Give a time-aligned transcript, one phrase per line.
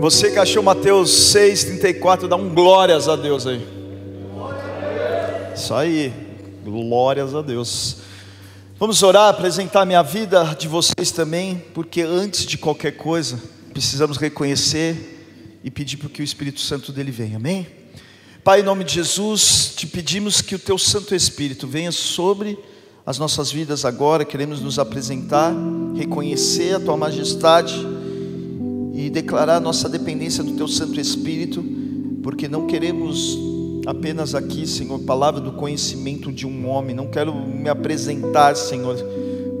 [0.00, 3.66] Você que achou Mateus 6,34, dá um glórias a Deus aí.
[5.54, 6.10] Isso aí,
[6.64, 7.98] glórias a Deus.
[8.78, 13.38] Vamos orar, apresentar minha vida de vocês também, porque antes de qualquer coisa,
[13.74, 17.66] precisamos reconhecer e pedir para que o Espírito Santo dele venha, amém?
[18.42, 22.58] Pai, em nome de Jesus, te pedimos que o teu Santo Espírito venha sobre
[23.04, 25.52] as nossas vidas agora, queremos nos apresentar,
[25.94, 27.86] reconhecer a tua majestade
[28.92, 31.64] e declarar nossa dependência do teu Santo Espírito,
[32.22, 33.38] porque não queremos
[33.86, 38.96] apenas aqui, Senhor, palavra do conhecimento de um homem, não quero me apresentar, Senhor,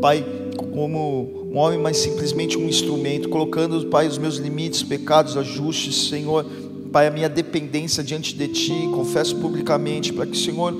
[0.00, 0.24] Pai,
[0.72, 6.44] como um homem, mas simplesmente um instrumento, colocando, Pai, os meus limites, pecados, ajustes, Senhor,
[6.92, 10.74] Pai, a minha dependência diante de Ti, confesso publicamente, para que Senhor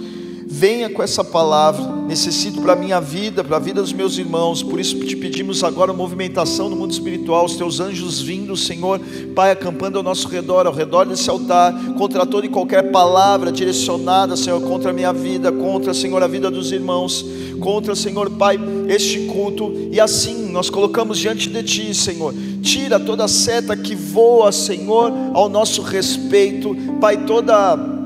[0.52, 4.64] venha com essa palavra, necessito para a minha vida, para a vida dos meus irmãos,
[4.64, 9.00] por isso te pedimos agora movimentação no mundo espiritual, os teus anjos vindo, Senhor,
[9.32, 14.37] Pai, acampando ao nosso redor, ao redor desse altar, contra toda e qualquer palavra direcionada,
[14.37, 17.24] Senhor, contra a minha vida, contra, Senhor, a vida dos irmãos,
[17.60, 23.29] contra, Senhor, Pai, este culto, e assim nós colocamos diante de Ti, Senhor, tira toda
[23.29, 27.99] seta que voa, Senhor, ao nosso respeito, Pai, toda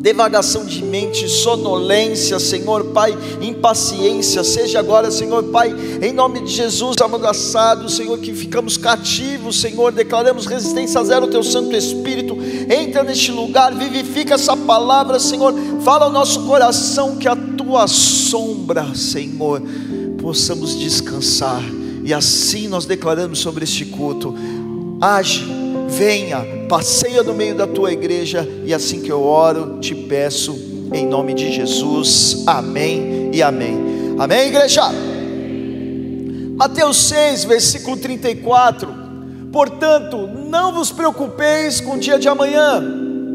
[0.00, 6.96] devagação de mente, sonolência, Senhor Pai, impaciência, seja agora, Senhor Pai, em nome de Jesus,
[7.02, 12.36] amordaçado, Senhor, que ficamos cativos, Senhor, declaramos resistência a zero ao Teu Santo Espírito,
[12.70, 18.94] entra neste lugar, vivifica essa palavra, Senhor, fala ao nosso coração que a Tua sombra,
[18.94, 19.62] Senhor,
[20.20, 21.62] possamos descansar,
[22.04, 24.34] e assim nós declaramos sobre este culto,
[25.00, 25.44] age,
[25.88, 30.52] venha, passeia no meio da tua igreja, e assim que eu oro, te peço,
[30.92, 34.16] em nome de Jesus, amém e amém.
[34.18, 34.82] Amém, igreja?
[36.56, 38.88] Mateus 6, versículo 34.
[39.52, 42.82] Portanto, não vos preocupeis com o dia de amanhã,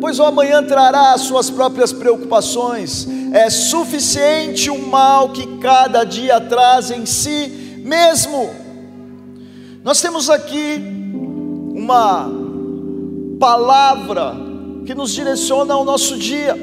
[0.02, 3.08] pois o amanhã trará as suas próprias preocupações.
[3.34, 8.50] É suficiente o mal que cada dia traz em si mesmo.
[9.84, 10.82] Nós temos aqui
[11.74, 12.43] uma
[13.44, 14.38] palavra
[14.86, 16.56] que nos direciona ao nosso dia.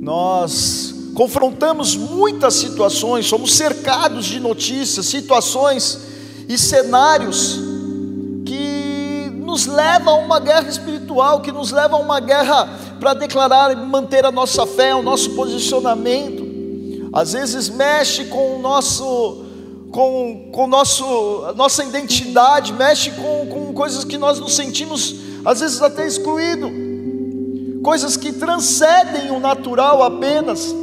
[0.00, 6.00] Nós confrontamos muitas situações, somos cercados de notícias, situações
[6.48, 7.60] e cenários
[8.44, 13.70] que nos levam a uma guerra espiritual, que nos levam a uma guerra para declarar
[13.70, 16.42] e manter a nossa fé, o nosso posicionamento.
[17.12, 19.44] Às vezes mexe com o nosso
[19.92, 21.04] com, com nosso,
[21.54, 26.70] nossa identidade, mexe com, com coisas que nós nos sentimos às vezes até excluído,
[27.82, 30.74] coisas que transcendem o natural apenas,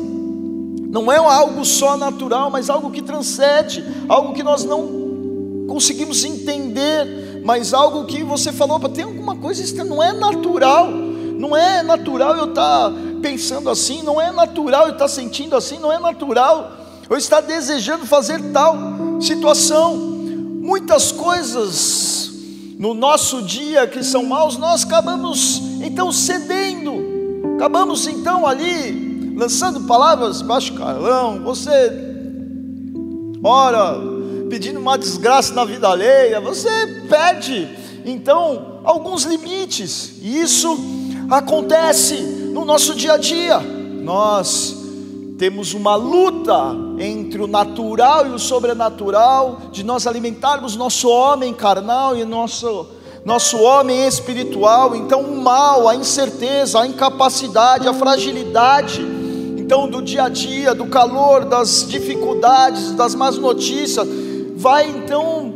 [0.91, 7.41] não é algo só natural, mas algo que transcende, algo que nós não conseguimos entender,
[7.43, 12.35] mas algo que você falou, tem alguma coisa que não é natural, não é natural
[12.35, 12.91] eu estar
[13.21, 16.71] pensando assim, não é natural eu estar sentindo assim, não é natural
[17.09, 18.75] eu estar desejando fazer tal
[19.19, 19.95] situação.
[19.95, 22.30] Muitas coisas
[22.81, 30.41] no nosso dia que são maus, nós acabamos então cedendo, acabamos então ali lançando palavras
[30.41, 31.71] baixo calão, você
[33.43, 33.99] ora
[34.49, 37.69] pedindo uma desgraça na vida alheia, você pede
[38.03, 40.75] então alguns limites, e isso
[41.29, 43.59] acontece no nosso dia a dia.
[43.59, 44.75] Nós
[45.37, 52.15] temos uma luta entre o natural e o sobrenatural, de nós alimentarmos nosso homem carnal
[52.15, 52.85] e nosso,
[53.25, 54.95] nosso homem espiritual.
[54.95, 59.01] Então, o mal, a incerteza, a incapacidade, a fragilidade,
[59.57, 64.07] então, do dia a dia, do calor, das dificuldades, das más notícias,
[64.55, 65.53] vai então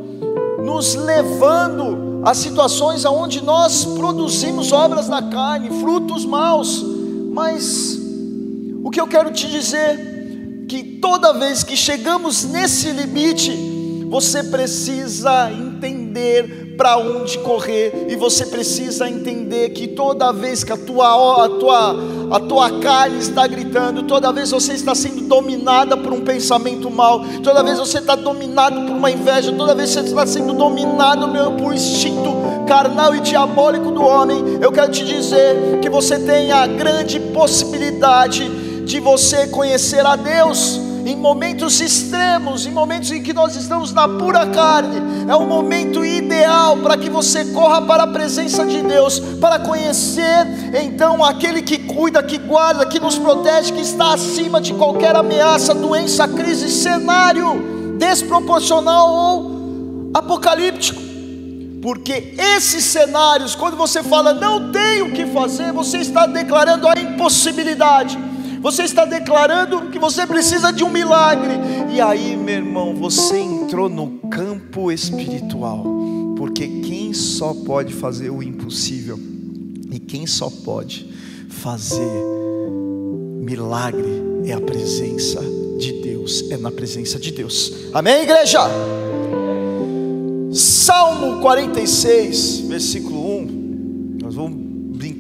[0.64, 6.84] nos levando a situações onde nós produzimos obras na carne, frutos maus,
[7.32, 8.00] mas
[8.84, 10.15] o que eu quero te dizer
[10.76, 13.50] que toda vez que chegamos nesse limite,
[14.10, 20.78] você precisa entender para onde correr e você precisa entender que toda vez que a
[20.78, 21.96] tua, a tua,
[22.32, 27.24] a tua carne está gritando, toda vez você está sendo dominada por um pensamento mal,
[27.42, 31.74] toda vez você está dominado por uma inveja, toda vez você está sendo dominado por
[31.74, 32.36] instinto
[32.68, 38.65] carnal e diabólico do homem, eu quero te dizer que você tem a grande possibilidade
[38.86, 44.08] de você conhecer a Deus em momentos extremos, em momentos em que nós estamos na
[44.08, 49.20] pura carne, é o momento ideal para que você corra para a presença de Deus,
[49.20, 50.48] para conhecer
[50.84, 55.76] então aquele que cuida, que guarda, que nos protege, que está acima de qualquer ameaça,
[55.76, 61.06] doença, crise, cenário desproporcional ou apocalíptico.
[61.82, 66.94] porque esses cenários, quando você fala não tem o que fazer, você está declarando a
[67.00, 68.18] impossibilidade,
[68.66, 71.54] você está declarando que você precisa de um milagre,
[71.94, 75.86] e aí, meu irmão, você entrou no campo espiritual,
[76.36, 79.20] porque quem só pode fazer o impossível,
[79.92, 81.08] e quem só pode
[81.48, 82.10] fazer
[83.44, 85.42] milagre é a presença
[85.78, 88.62] de Deus, é na presença de Deus, amém, igreja?
[90.52, 94.18] Salmo 46, versículo 1.
[94.24, 94.65] Nós vamos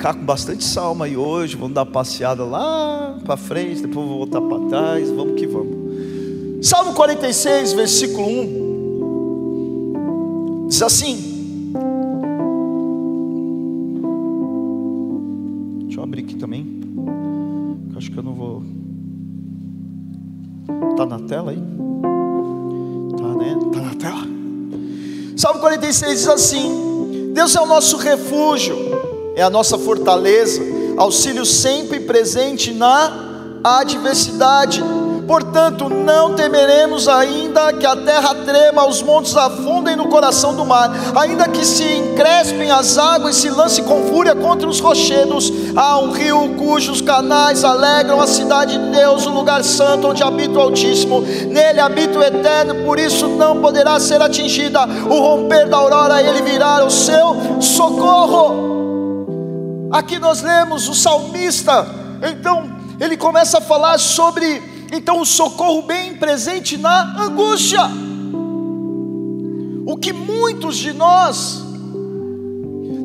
[0.06, 4.19] brincar com bastante salmo aí hoje, vamos dar uma passeada lá para frente, depois vou
[4.19, 6.68] voltar para trás, vamos que vamos.
[6.68, 10.68] Salmo 46, versículo 1.
[10.68, 11.74] Diz assim:
[15.86, 16.80] Deixa eu abrir aqui também.
[17.96, 18.62] Acho que eu não vou.
[20.96, 21.62] Tá na tela aí?
[23.18, 23.58] Tá, né?
[23.74, 24.24] Tá na tela.
[25.36, 28.75] Salmo 46 diz assim: Deus é o nosso refúgio,
[29.36, 30.62] é a nossa fortaleza,
[30.98, 33.12] auxílio sempre presente na
[33.64, 34.82] adversidade.
[35.28, 40.92] Portanto, não temeremos ainda que a terra trema, os montes afundem no coração do mar,
[41.16, 45.52] ainda que se encrespem as águas e se lance com fúria contra os rochedos.
[45.76, 50.60] Há um rio cujos canais alegram a cidade de Deus, o lugar santo onde habita
[50.60, 51.22] o Altíssimo.
[51.22, 54.86] Nele habita o Eterno, por isso não poderá ser atingida.
[55.10, 58.75] O romper da aurora, ele virá o seu socorro.
[59.96, 61.88] Aqui nós lemos o salmista,
[62.30, 62.70] então
[63.00, 64.62] ele começa a falar sobre
[64.92, 67.80] então o socorro bem presente na angústia.
[69.86, 71.64] O que muitos de nós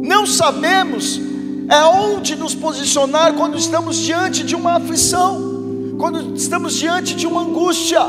[0.02, 1.20] não sabemos
[1.68, 7.42] é onde nos posicionar quando estamos diante de uma aflição, quando estamos diante de uma
[7.42, 8.00] angústia,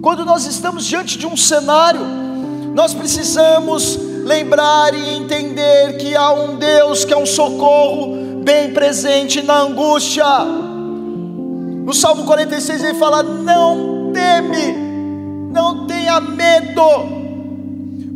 [0.00, 2.02] quando nós estamos diante de um cenário,
[2.72, 9.40] nós precisamos lembrar e entender que há um Deus que é um socorro bem presente
[9.40, 10.24] na angústia.
[11.84, 14.74] No Salmo 46 ele fala: Não teme,
[15.50, 16.82] não tenha medo,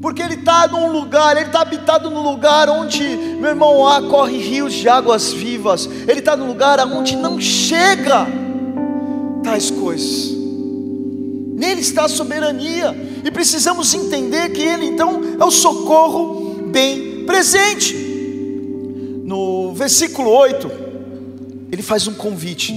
[0.03, 3.03] porque ele está num lugar, ele está habitado num lugar onde,
[3.41, 8.27] meu irmão, há corre rios de águas vivas, ele está num lugar onde não chega
[9.43, 10.42] tais coisas.
[11.63, 12.93] Nele está a soberania,
[13.25, 17.95] e precisamos entender que Ele então é o socorro bem presente.
[19.25, 20.69] No versículo 8,
[21.71, 22.75] ele faz um convite.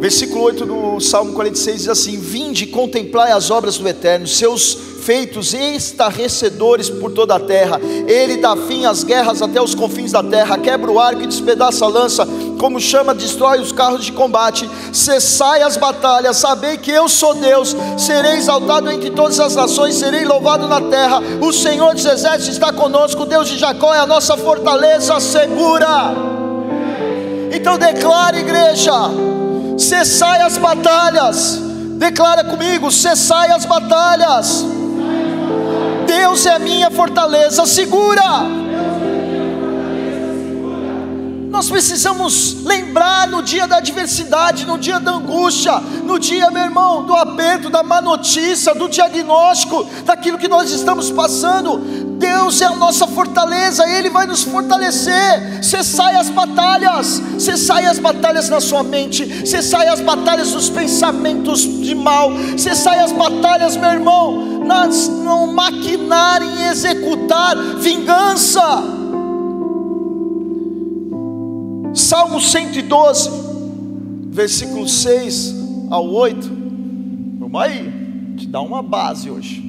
[0.00, 5.52] Versículo 8 do Salmo 46 diz assim: Vinde, contemplai as obras do Eterno, seus feitos
[5.52, 7.78] estarrecedores por toda a terra.
[8.08, 11.84] Ele dá fim às guerras até os confins da terra, quebra o arco e despedaça
[11.84, 12.26] a lança,
[12.58, 14.68] como chama, destrói os carros de combate.
[14.92, 20.24] Cessai as batalhas, sabei que eu sou Deus, serei exaltado entre todas as nações, serei
[20.24, 21.20] louvado na terra.
[21.40, 26.14] O Senhor dos exércitos está conosco, o Deus de Jacó é a nossa fortaleza segura.
[27.52, 28.92] Então declara, igreja
[29.76, 31.58] cessai as batalhas.
[31.98, 34.64] Declara comigo: cessai as batalhas.
[36.16, 38.22] Deus é a minha fortaleza segura.
[41.50, 45.72] Nós precisamos lembrar no dia da adversidade, no dia da angústia,
[46.04, 51.10] no dia, meu irmão, do aperto, da má notícia, do diagnóstico, daquilo que nós estamos
[51.10, 51.80] passando.
[52.18, 55.62] Deus é a nossa fortaleza, Ele vai nos fortalecer.
[55.62, 61.94] Cessai as batalhas, cessai as batalhas na sua mente, cessai as batalhas dos pensamentos de
[61.94, 68.82] mal, cessai as batalhas, meu irmão, nas, não maquinar em executar vingança.
[71.94, 73.30] Salmo 112,
[74.30, 75.54] versículo 6
[75.90, 76.52] ao 8.
[77.38, 79.62] Vamos aí, te dar uma base hoje,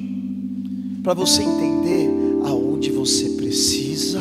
[1.02, 2.15] para você entender
[2.76, 4.20] aonde você precisa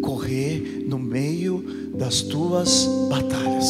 [0.00, 1.62] correr no meio
[1.94, 3.66] das tuas batalhas.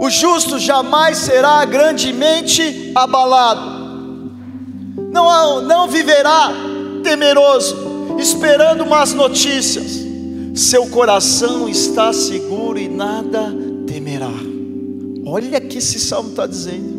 [0.00, 4.30] O justo jamais será grandemente abalado,
[5.10, 6.52] não, não viverá
[7.02, 10.06] temeroso, esperando más notícias
[10.54, 13.54] seu coração está seguro e nada
[13.86, 14.32] temerá.
[15.24, 16.98] Olha que esse salmo está dizendo.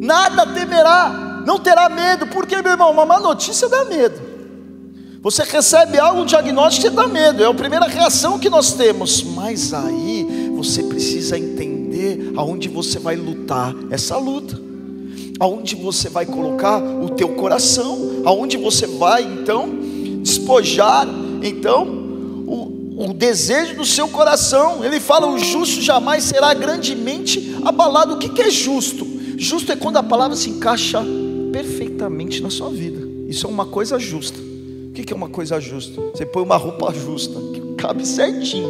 [0.00, 4.32] Nada temerá, não terá medo, porque, meu irmão, uma má notícia dá medo.
[5.22, 9.22] Você recebe algo, um diagnóstico, você dá medo, é a primeira reação que nós temos.
[9.22, 14.60] Mas aí você precisa entender aonde você vai lutar essa luta,
[15.38, 19.70] aonde você vai colocar o teu coração, aonde você vai então
[20.22, 21.06] despojar
[21.40, 21.84] então
[22.46, 24.84] o, o desejo do seu coração.
[24.84, 28.14] Ele fala: o justo jamais será grandemente abalado.
[28.14, 29.06] O que, que é justo?
[29.36, 31.00] Justo é quando a palavra se encaixa
[31.52, 33.06] perfeitamente na sua vida.
[33.28, 34.38] Isso é uma coisa justa.
[34.40, 36.00] O que é uma coisa justa?
[36.14, 38.68] Você põe uma roupa justa, que cabe certinho,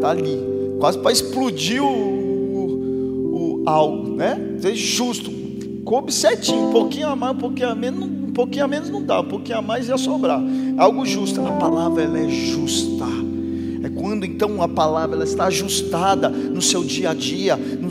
[0.00, 0.38] tá ali,
[0.78, 4.38] quase para explodir o, o, o algo, né?
[4.62, 5.30] É justo,
[5.84, 9.02] coube certinho, um pouquinho a mais, um pouquinho a menos, um pouquinho a menos não
[9.02, 10.42] dá, um pouquinho a mais ia sobrar.
[10.76, 13.06] Algo justo, a palavra ela é justa.
[13.82, 17.90] É quando então a palavra ela está ajustada no seu dia a dia, no,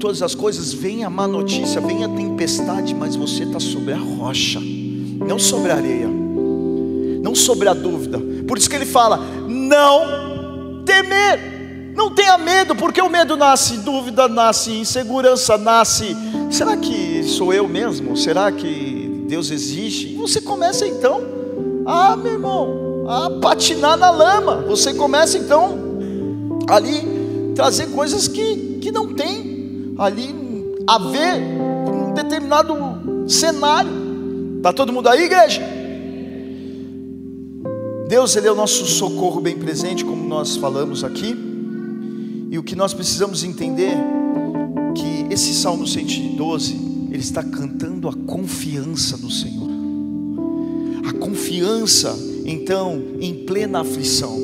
[0.00, 3.98] todas as coisas, vem a má notícia, vem a tempestade, mas você está sobre a
[3.98, 8.18] rocha, não sobre a areia, não sobre a dúvida.
[8.48, 14.26] Por isso que ele fala: não temer, não tenha medo, porque o medo nasce dúvida,
[14.26, 16.16] nasce insegurança, nasce.
[16.50, 18.16] Será que sou eu mesmo?
[18.16, 20.14] Será que Deus existe?
[20.14, 21.20] E você começa então,
[21.84, 24.64] ah, meu irmão, a patinar na lama.
[24.66, 25.78] Você começa então
[26.68, 29.59] ali trazer coisas que, que não tem
[30.00, 30.34] ali
[30.86, 32.74] a ver um determinado
[33.28, 33.90] cenário.
[34.56, 35.60] Está todo mundo aí, igreja?
[38.08, 41.36] Deus, Ele é o nosso socorro bem presente, como nós falamos aqui.
[42.50, 43.94] E o que nós precisamos entender
[44.94, 46.74] que esse Salmo 112,
[47.10, 49.68] ele está cantando a confiança no Senhor.
[51.08, 54.36] A confiança então em plena aflição.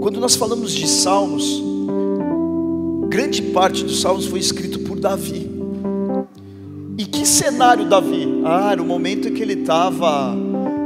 [0.00, 1.71] Quando nós falamos de salmos,
[3.12, 5.46] grande parte dos salmos foi escrito por Davi.
[6.96, 8.26] E que cenário Davi?
[8.42, 10.34] Ah, era o momento em que ele estava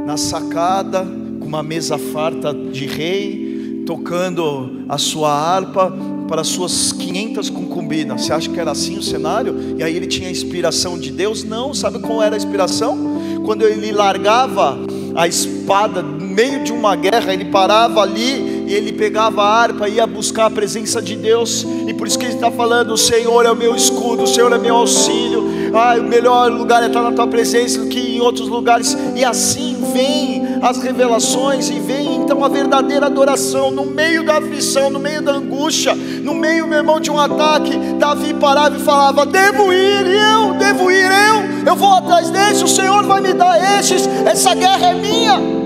[0.05, 1.07] na sacada,
[1.39, 5.89] com uma mesa farta de rei, tocando a sua harpa
[6.27, 8.25] para suas 500 concubinas.
[8.25, 9.77] Você acha que era assim o cenário?
[9.77, 11.45] E aí ele tinha a inspiração de Deus?
[11.45, 12.97] Não, sabe qual era a inspiração?
[13.45, 14.77] Quando ele largava
[15.15, 19.95] a espada no meio de uma guerra, ele parava ali ele pegava a harpa e
[19.95, 23.45] ia buscar a presença de Deus, e por isso que ele está falando: o Senhor
[23.45, 27.01] é o meu escudo, o Senhor é meu auxílio, ah, o melhor lugar é estar
[27.01, 32.17] na tua presença do que em outros lugares, e assim vem as revelações, e vem
[32.17, 36.79] então a verdadeira adoração no meio da aflição, no meio da angústia, no meio, meu
[36.79, 37.77] irmão, de um ataque.
[37.97, 42.67] Davi parava e falava: Devo ir, eu, devo ir, eu, eu vou atrás desse, o
[42.67, 45.56] Senhor vai me dar estes, essa guerra é minha.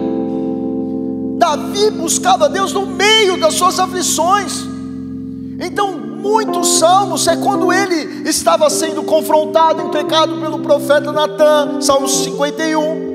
[1.41, 4.63] Davi buscava Deus no meio das suas aflições.
[5.59, 12.23] Então, muitos salmos é quando ele estava sendo confrontado em pecado pelo profeta Natan, Salmos
[12.23, 13.11] 51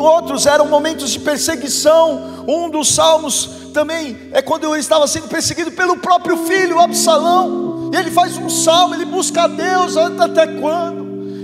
[0.00, 2.44] outros eram momentos de perseguição.
[2.48, 7.90] Um dos salmos também é quando ele estava sendo perseguido pelo próprio filho, Absalão.
[7.92, 10.99] E ele faz um salmo, ele busca a Deus até quando?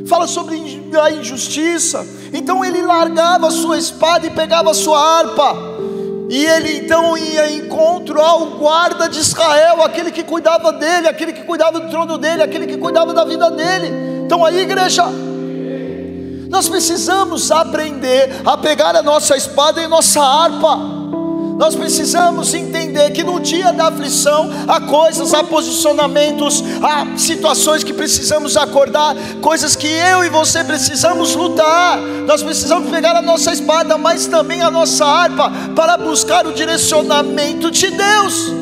[0.09, 0.57] Fala sobre
[1.01, 2.07] a injustiça.
[2.33, 5.77] Então ele largava a sua espada e pegava a sua harpa.
[6.29, 11.45] E ele então ia encontro ao guarda de Israel, aquele que cuidava dele, aquele que
[11.45, 14.23] cuidava do trono dele, aquele que cuidava da vida dele.
[14.25, 15.05] Então aí, igreja,
[16.49, 21.06] nós precisamos aprender a pegar a nossa espada e nossa harpa.
[21.59, 27.95] Nós precisamos entender que no dia da aflição há coisas, há posicionamentos, há situações que
[27.95, 31.99] precisamos acordar, coisas que eu e você precisamos lutar.
[32.27, 37.71] Nós precisamos pegar a nossa espada, mas também a nossa harpa, para buscar o direcionamento
[37.71, 38.53] de Deus.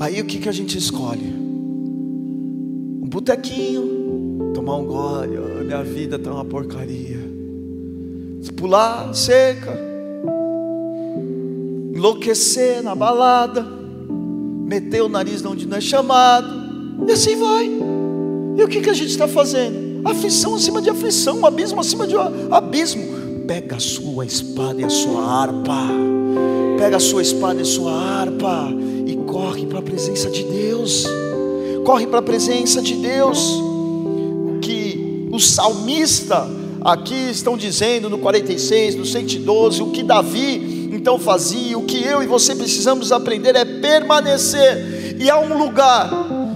[0.00, 1.34] Aí o que, que a gente escolhe?
[3.02, 7.27] Um botequinho, tomar um gole, minha vida está uma porcaria.
[8.42, 9.78] Se pular, seca.
[11.94, 13.66] Enlouquecer na balada,
[14.64, 16.48] meter o nariz onde não é chamado,
[17.08, 17.68] e assim vai.
[18.56, 20.06] E o que, que a gente está fazendo?
[20.08, 22.14] Aflição acima de aflição, abismo acima de
[22.50, 23.04] abismo.
[23.46, 25.88] Pega a sua espada e a sua harpa.
[26.78, 28.68] Pega a sua espada e a sua harpa
[29.06, 31.04] e corre para a presença de Deus.
[31.84, 33.68] Corre para a presença de Deus
[35.38, 36.48] o salmista
[36.92, 42.22] aqui estão dizendo no 46, no 112, o que Davi então fazia, o que eu
[42.22, 45.16] e você precisamos aprender é permanecer.
[45.20, 46.10] E há um lugar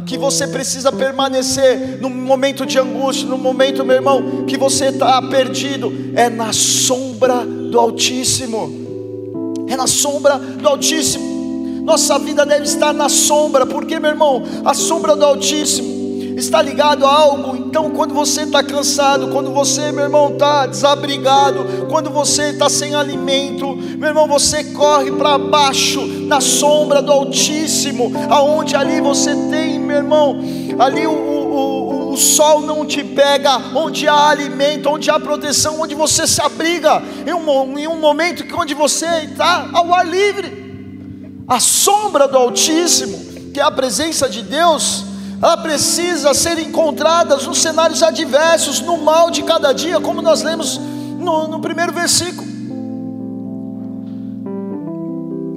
[0.06, 5.20] que você precisa permanecer no momento de angústia, no momento, meu irmão, que você está
[5.22, 9.64] perdido, é na sombra do Altíssimo.
[9.68, 11.82] É na sombra do Altíssimo.
[11.84, 16.01] Nossa vida deve estar na sombra, porque, meu irmão, a sombra do Altíssimo
[16.36, 17.56] está ligado a algo.
[17.56, 22.94] Então, quando você está cansado, quando você, meu irmão, está desabrigado, quando você está sem
[22.94, 29.78] alimento, meu irmão, você corre para baixo, na sombra do Altíssimo, aonde ali você tem,
[29.78, 30.40] meu irmão,
[30.78, 35.80] ali o, o, o, o sol não te pega, onde há alimento, onde há proteção,
[35.80, 40.06] onde você se abriga, em um, em um momento que onde você está ao ar
[40.06, 40.62] livre,
[41.46, 45.11] a sombra do Altíssimo, que é a presença de Deus
[45.42, 50.78] ela precisa ser encontrada nos cenários adversos, no mal de cada dia, como nós lemos
[51.18, 52.46] no, no primeiro versículo.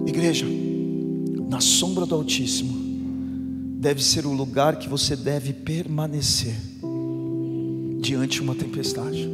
[0.08, 0.48] Igreja,
[1.48, 2.74] na sombra do Altíssimo,
[3.80, 6.56] deve ser o lugar que você deve permanecer
[8.02, 9.30] diante de uma tempestade.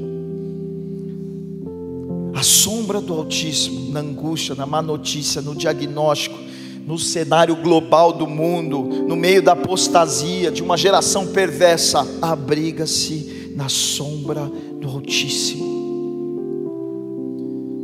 [2.34, 6.51] A sombra do Altíssimo, na angústia, na má notícia, no diagnóstico,
[6.92, 13.70] no cenário global do mundo, no meio da apostasia de uma geração perversa, abriga-se na
[13.70, 14.44] sombra
[14.78, 15.72] do Altíssimo.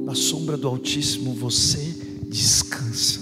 [0.03, 1.95] Na sombra do Altíssimo você
[2.27, 3.21] descansa.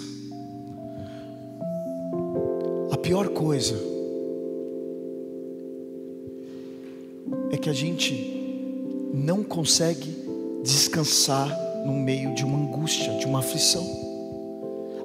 [2.90, 3.80] A pior coisa
[7.52, 10.18] é que a gente não consegue
[10.64, 11.48] descansar
[11.86, 14.05] no meio de uma angústia, de uma aflição.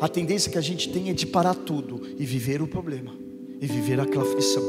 [0.00, 3.12] A tendência que a gente tem é de parar tudo e viver o problema,
[3.60, 4.62] e viver aquela aflição,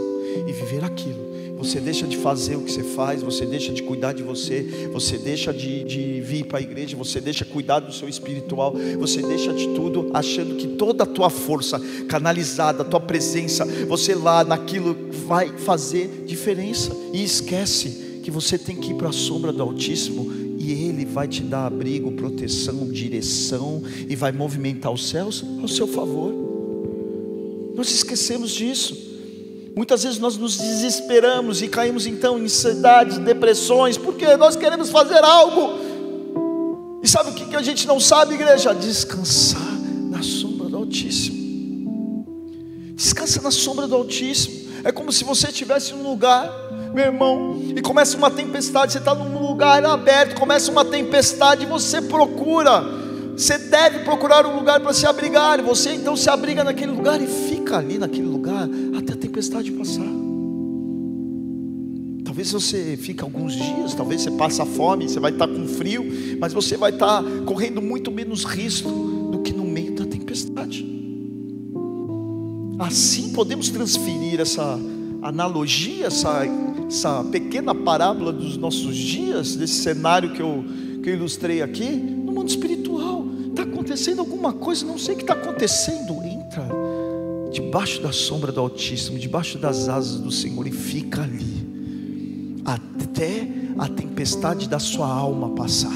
[0.48, 1.32] e viver aquilo.
[1.58, 5.18] Você deixa de fazer o que você faz, você deixa de cuidar de você, você
[5.18, 9.22] deixa de, de vir para a igreja, você deixa de cuidar do seu espiritual, você
[9.22, 14.44] deixa de tudo achando que toda a tua força canalizada, a tua presença, você lá
[14.44, 14.98] naquilo
[15.28, 20.41] vai fazer diferença e esquece que você tem que ir para a sombra do Altíssimo
[20.62, 25.88] e Ele vai te dar abrigo, proteção, direção e vai movimentar os céus ao seu
[25.88, 26.34] favor.
[27.76, 28.96] Nós esquecemos disso.
[29.76, 35.24] Muitas vezes nós nos desesperamos e caímos então em ansiedades, depressões, porque nós queremos fazer
[35.24, 35.80] algo.
[37.02, 38.74] E sabe o que a gente não sabe, igreja?
[38.74, 41.42] Descansar na sombra do Altíssimo.
[42.96, 44.70] Descansa na sombra do Altíssimo.
[44.84, 49.16] É como se você estivesse num lugar meu irmão, e começa uma tempestade, você está
[49.16, 52.84] num lugar aberto, começa uma tempestade, você procura,
[53.36, 57.28] você deve procurar um lugar para se abrigar, você então se abriga naquele lugar e
[57.28, 58.68] fica ali naquele lugar
[58.98, 60.06] até a tempestade passar.
[62.26, 66.06] Talvez você fique alguns dias, talvez você passe fome, você vai estar com frio,
[66.40, 68.90] mas você vai estar correndo muito menos risco
[69.32, 70.86] do que no meio da tempestade.
[72.80, 74.80] Assim podemos transferir essa
[75.22, 76.46] analogia, essa
[76.92, 80.66] essa pequena parábola dos nossos dias, desse cenário que eu,
[81.02, 83.26] que eu ilustrei aqui, no mundo espiritual.
[83.50, 86.22] Está acontecendo alguma coisa, não sei o que está acontecendo.
[86.22, 86.68] Entra
[87.50, 93.88] debaixo da sombra do Altíssimo, debaixo das asas do Senhor e fica ali, até a
[93.88, 95.94] tempestade da sua alma passar,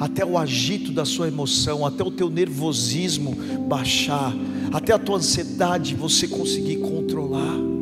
[0.00, 3.36] até o agito da sua emoção, até o teu nervosismo
[3.68, 4.32] baixar,
[4.72, 7.79] até a tua ansiedade você conseguir controlar.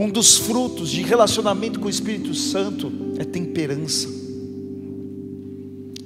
[0.00, 4.08] Um dos frutos de relacionamento com o Espírito Santo é temperança.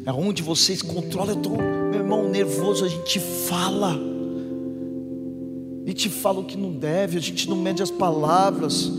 [0.05, 1.35] É onde vocês controlam.
[1.35, 2.85] Eu estou, meu irmão, nervoso.
[2.85, 3.97] A gente fala.
[5.87, 7.17] E te fala o que não deve.
[7.19, 8.91] A gente não mede as palavras.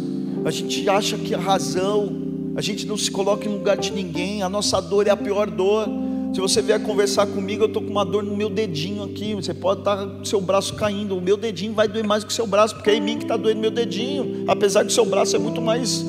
[0.45, 2.53] A gente acha que a razão.
[2.55, 4.43] A gente não se coloca em lugar de ninguém.
[4.43, 5.89] A nossa dor é a pior dor.
[6.36, 9.34] Se você vier conversar comigo, eu estou com uma dor no meu dedinho aqui.
[9.36, 11.15] Você pode estar com seu braço caindo.
[11.15, 13.24] O meu dedinho vai doer mais que o seu braço, porque é em mim que
[13.24, 14.43] está doendo meu dedinho.
[14.45, 16.04] Apesar que o seu braço é muito mais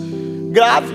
[0.51, 0.93] grave.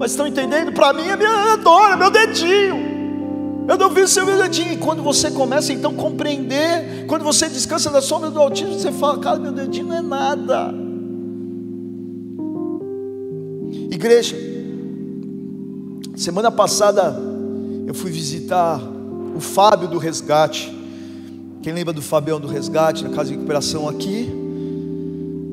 [0.00, 0.72] Mas estão entendendo?
[0.72, 3.68] Para mim é minha dor, é meu dedinho.
[3.68, 4.72] Eu não vi o seu dedinho.
[4.72, 8.90] E quando você começa então a compreender, quando você descansa da sombra do autismo, você
[8.90, 10.74] fala, cara, meu dedinho não é nada.
[13.92, 14.36] Igreja,
[16.16, 17.32] semana passada
[17.86, 18.80] eu fui visitar
[19.34, 20.72] o Fábio do Resgate.
[21.62, 24.30] Quem lembra do Fabião do Resgate, na casa de recuperação aqui?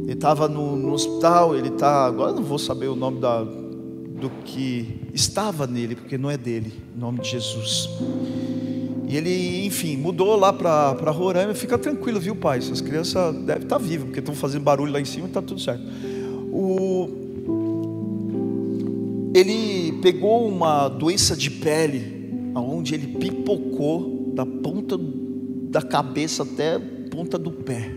[0.03, 2.05] Ele estava no, no, hospital, ele está.
[2.05, 6.73] Agora não vou saber o nome da, do que estava nele, porque não é dele,
[6.95, 7.89] em nome de Jesus.
[9.07, 11.53] E ele, enfim, mudou lá para Roraima.
[11.53, 12.59] Fica tranquilo, viu, pai?
[12.59, 15.41] Essas crianças devem estar tá vivas, porque estão fazendo barulho lá em cima e está
[15.41, 15.83] tudo certo.
[16.51, 17.09] O,
[19.33, 22.20] ele pegou uma doença de pele
[22.53, 27.91] aonde ele pipocou da ponta da cabeça até a ponta do pé.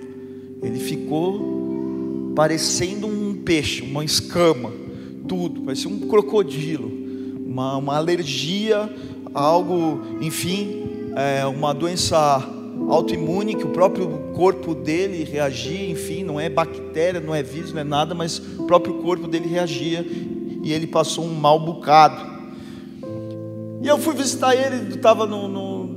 [0.62, 4.72] Ele ficou parecendo um peixe, uma escama,
[5.28, 6.90] tudo, parecia um crocodilo,
[7.46, 8.90] uma, uma alergia,
[9.32, 10.84] algo, enfim,
[11.16, 12.16] é, uma doença
[12.88, 17.80] autoimune que o próprio corpo dele reagia, enfim, não é bactéria, não é vírus, não
[17.80, 20.04] é nada, mas o próprio corpo dele reagia
[20.62, 22.33] e ele passou um mal bocado.
[23.84, 25.90] E eu fui visitar ele, estava no, no,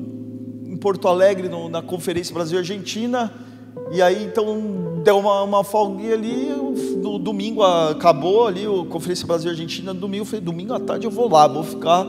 [0.66, 3.32] em Porto Alegre, no, na Conferência Brasil-Argentina,
[3.90, 6.50] e aí então deu uma, uma folguinha ali,
[6.98, 11.30] no domingo acabou ali, a Conferência Brasil-Argentina, domingo, eu falei, domingo à tarde eu vou
[11.32, 12.06] lá, vou ficar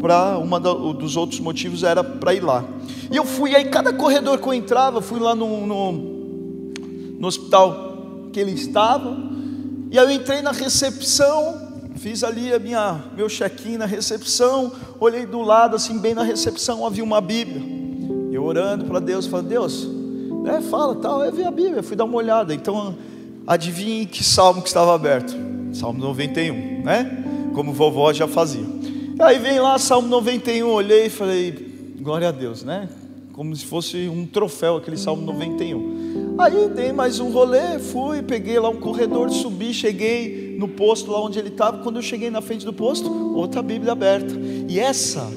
[0.00, 2.64] para uma dos outros motivos era para ir lá.
[3.12, 8.30] E eu fui, aí cada corredor que eu entrava, fui lá no, no, no hospital
[8.32, 9.14] que ele estava.
[9.90, 11.67] E aí eu entrei na recepção,
[11.98, 16.86] fiz ali a minha meu check-in na recepção, olhei do lado assim bem na recepção
[16.86, 17.60] havia uma Bíblia.
[18.32, 19.86] Eu orando para Deus, falando: "Deus,
[20.44, 21.24] né, fala tal".
[21.24, 22.54] Eu vi a Bíblia, fui dar uma olhada.
[22.54, 22.96] Então,
[23.46, 25.34] adivinhe que salmo que estava aberto?
[25.72, 27.24] Salmo 91, né?
[27.54, 28.64] Como vovó já fazia.
[29.20, 32.88] Aí vem lá Salmo 91, olhei e falei: "Glória a Deus", né?
[33.38, 36.34] Como se fosse um troféu aquele Salmo 91.
[36.40, 41.24] Aí dei mais um rolê, fui, peguei lá um corredor, subi, cheguei no posto lá
[41.24, 41.78] onde ele estava.
[41.78, 44.34] Quando eu cheguei na frente do posto, outra Bíblia aberta.
[44.68, 45.30] E essa,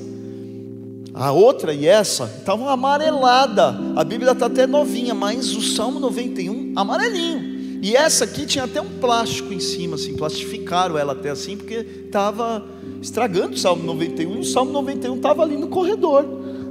[1.13, 3.79] a outra e essa, estavam amarelada.
[3.95, 7.79] A Bíblia está até novinha, mas o Salmo 91, amarelinho.
[7.83, 11.85] E essa aqui tinha até um plástico em cima, assim, plastificaram ela até assim, porque
[12.07, 12.65] estava
[12.99, 14.37] estragando o Salmo 91.
[14.37, 16.25] E o Salmo 91 estava ali no corredor,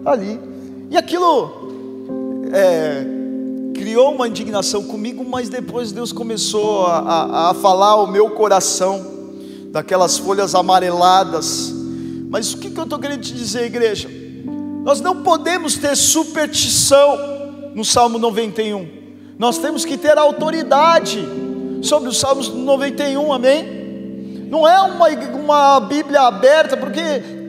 [0.04, 0.49] ali.
[0.90, 1.70] E aquilo
[2.52, 3.04] é,
[3.74, 9.06] criou uma indignação comigo, mas depois Deus começou a, a, a falar ao meu coração,
[9.70, 11.72] daquelas folhas amareladas.
[12.28, 14.10] Mas o que, que eu estou querendo te dizer, igreja?
[14.82, 17.16] Nós não podemos ter superstição
[17.72, 18.88] no Salmo 91,
[19.38, 21.24] nós temos que ter autoridade
[21.82, 23.80] sobre os Salmos 91, amém?
[24.50, 27.39] Não é uma, uma Bíblia aberta, porque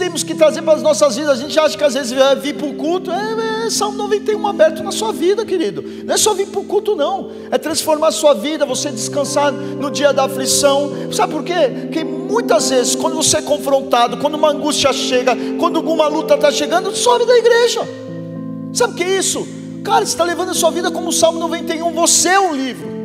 [0.00, 1.38] temos que trazer para as nossas vidas.
[1.38, 2.10] A gente acha que às vezes
[2.40, 5.84] vir para o culto é, é Salmo 91 aberto na sua vida, querido.
[6.04, 7.30] Não é só vir para o culto, não.
[7.50, 10.90] É transformar a sua vida, você descansar no dia da aflição.
[11.12, 11.70] Sabe por quê?
[11.82, 16.50] Porque muitas vezes, quando você é confrontado, quando uma angústia chega, quando alguma luta está
[16.50, 17.86] chegando, sobe da igreja.
[18.72, 19.46] Sabe o que é isso?
[19.84, 21.92] Cara, você está levando a sua vida como o Salmo 91.
[21.92, 22.99] Você é um livro.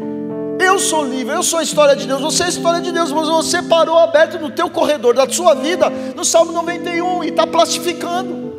[0.60, 3.12] Eu sou livre, eu sou a história de Deus, você é a história de Deus,
[3.12, 7.46] mas você parou aberto no teu corredor da sua vida, no Salmo 91, e está
[7.46, 8.54] plastificando.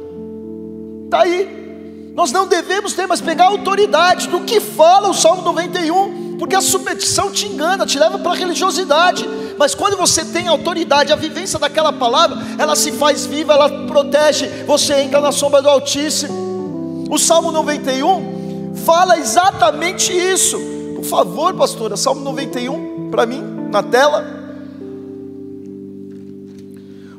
[1.05, 2.13] Está aí.
[2.15, 6.55] Nós não devemos ter, mas pegar a autoridade do que fala o Salmo 91, porque
[6.55, 9.27] a superstição te engana, te leva para a religiosidade.
[9.59, 14.47] Mas quando você tem autoridade, a vivência daquela palavra, ela se faz viva, ela protege,
[14.67, 17.07] você entra na sombra do Altíssimo.
[17.11, 20.76] O Salmo 91 fala exatamente isso
[21.07, 24.25] favor, pastora, Salmo 91 para mim, na tela.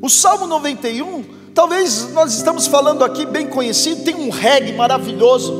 [0.02, 1.24] O Salmo 91,
[1.54, 5.54] talvez nós estamos falando aqui bem conhecido, tem um reggae maravilhoso.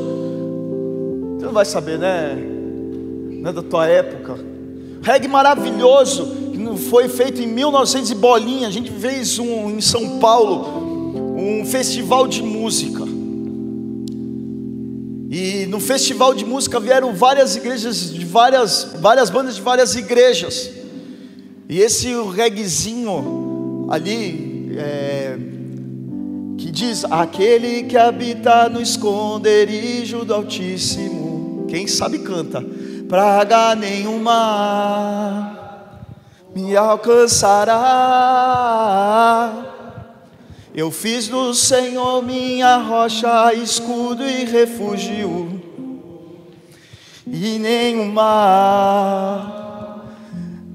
[1.36, 2.36] Você não vai saber, né?
[3.40, 4.38] Não é da tua época.
[5.02, 8.68] Reggae maravilhoso, que foi feito em 1900 e bolinha.
[8.68, 13.07] A gente fez um em São Paulo, um festival de música.
[15.30, 20.70] E no festival de música vieram várias igrejas de várias, várias bandas de várias igrejas.
[21.68, 25.36] E esse reguezinho ali é,
[26.56, 32.64] que diz: aquele que habita no esconderijo do Altíssimo, quem sabe canta,
[33.06, 35.58] praga nenhuma
[36.54, 37.76] me alcançará
[40.74, 45.60] eu fiz do Senhor minha rocha, escudo e refúgio,
[47.26, 48.24] e nenhuma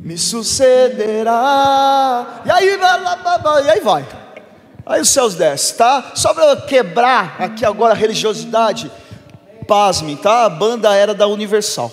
[0.02, 1.32] me sucederá.
[2.46, 2.78] E aí,
[3.66, 4.06] e aí vai.
[4.86, 6.12] Aí os céus descem, tá?
[6.16, 8.92] Só para quebrar aqui agora a religiosidade,
[9.68, 10.46] pasmem, tá?
[10.46, 11.92] A banda era da Universal.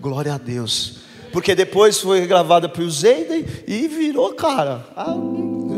[0.00, 1.01] Glória a Deus
[1.32, 5.16] porque depois foi gravada para o Zayden e virou, cara, a,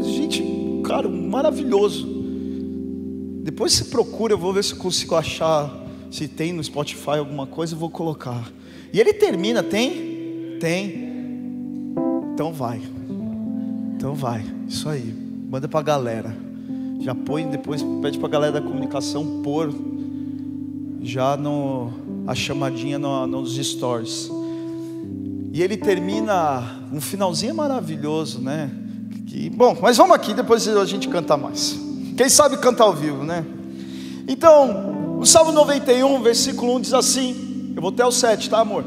[0.03, 0.43] gente,
[0.85, 2.07] cara, maravilhoso.
[3.43, 5.73] Depois você procura, eu vou ver se eu consigo achar,
[6.11, 8.51] se tem no Spotify alguma coisa, eu vou colocar.
[8.93, 10.59] E ele termina, tem?
[10.59, 11.13] Tem.
[12.33, 12.81] Então vai.
[13.97, 14.45] Então vai.
[14.69, 15.15] Isso aí.
[15.51, 16.37] Manda para a galera.
[17.01, 19.73] Já põe depois, pede para a galera da comunicação pôr
[21.03, 21.93] já no
[22.27, 24.31] a chamadinha no, nos stories.
[25.55, 28.73] E ele termina um finalzinho maravilhoso, né?
[29.29, 31.79] Que, bom, mas vamos aqui, depois a gente canta mais.
[32.17, 33.47] Quem sabe cantar ao vivo, né?
[34.27, 38.85] Então, o Salmo 91, versículo 1 diz assim: Eu vou até o 7, tá, amor?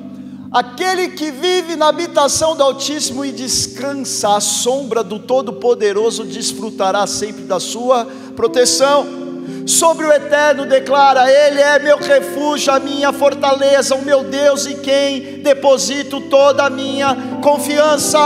[0.52, 7.44] Aquele que vive na habitação do Altíssimo e descansa à sombra do Todo-Poderoso desfrutará sempre
[7.44, 9.27] da sua proteção
[9.66, 14.76] sobre o eterno declara: Ele é meu refúgio, a minha fortaleza, o meu Deus e
[14.76, 18.20] quem deposito toda a minha confiança.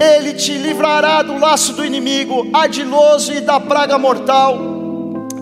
[0.00, 4.74] Ele te livrará do laço do inimigo, ardiloso e da praga mortal.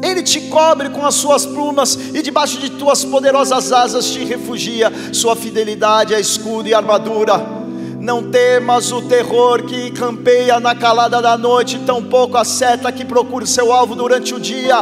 [0.02, 4.92] Ele te cobre com as suas plumas e debaixo de tuas poderosas asas te refugia.
[5.12, 7.62] Sua fidelidade é escudo e armadura.
[8.02, 13.46] Não temas o terror que campeia na calada da noite, tampouco a seta que procura
[13.46, 14.78] seu alvo durante o dia.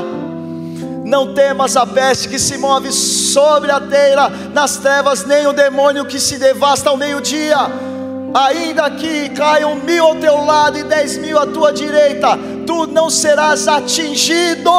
[1.05, 6.07] Não temas a peste que se move sobre a terra, nas trevas, nem o demônio
[6.07, 7.59] que se devasta ao meio-dia.
[8.33, 13.11] Ainda que caiam mil ao teu lado e dez mil à tua direita, tu não
[13.11, 14.71] serás atingido.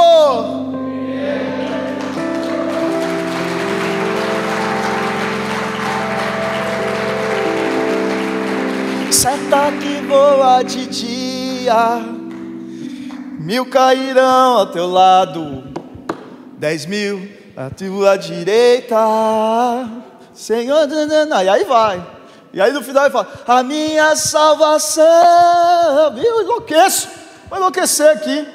[9.51, 11.99] Seta que voa de dia,
[13.37, 15.65] mil cairão ao teu lado,
[16.57, 18.95] dez mil à tua direita,
[20.33, 20.87] Senhor,
[21.43, 22.01] e aí vai,
[22.53, 25.03] e aí no final ele fala: A minha salvação,
[26.15, 27.09] eu enlouqueço,
[27.49, 28.47] vou enlouquecer aqui,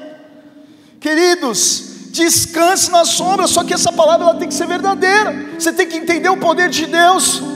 [0.99, 5.87] queridos, descanse na sombra, só que essa palavra ela tem que ser verdadeira, você tem
[5.87, 7.56] que entender o poder de Deus.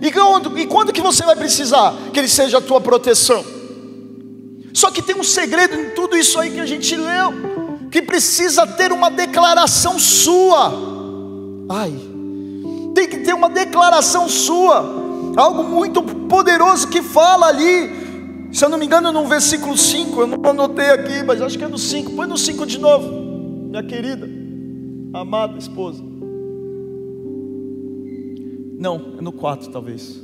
[0.00, 3.44] E quando, e quando que você vai precisar que Ele seja a tua proteção?
[4.72, 8.66] Só que tem um segredo em tudo isso aí que a gente leu, que precisa
[8.66, 10.72] ter uma declaração sua.
[11.68, 11.92] Ai,
[12.94, 18.00] tem que ter uma declaração sua, algo muito poderoso que fala ali.
[18.52, 21.64] Se eu não me engano, no versículo 5, eu não anotei aqui, mas acho que
[21.64, 22.12] é no 5.
[22.12, 23.08] Põe no 5 de novo,
[23.68, 24.28] minha querida,
[25.12, 26.09] amada esposa.
[28.80, 30.18] Não, é no 4 talvez.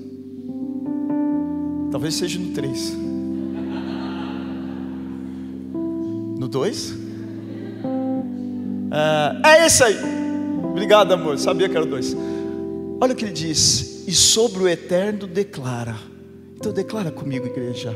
[1.92, 2.96] Talvez seja no 3.
[6.38, 6.94] No 2?
[9.44, 9.98] É, é esse aí.
[10.70, 11.38] Obrigado, amor.
[11.38, 12.16] Sabia que era o 2.
[12.98, 14.08] Olha o que ele diz.
[14.08, 15.96] E sobre o eterno declara.
[16.56, 17.94] Então declara comigo, igreja.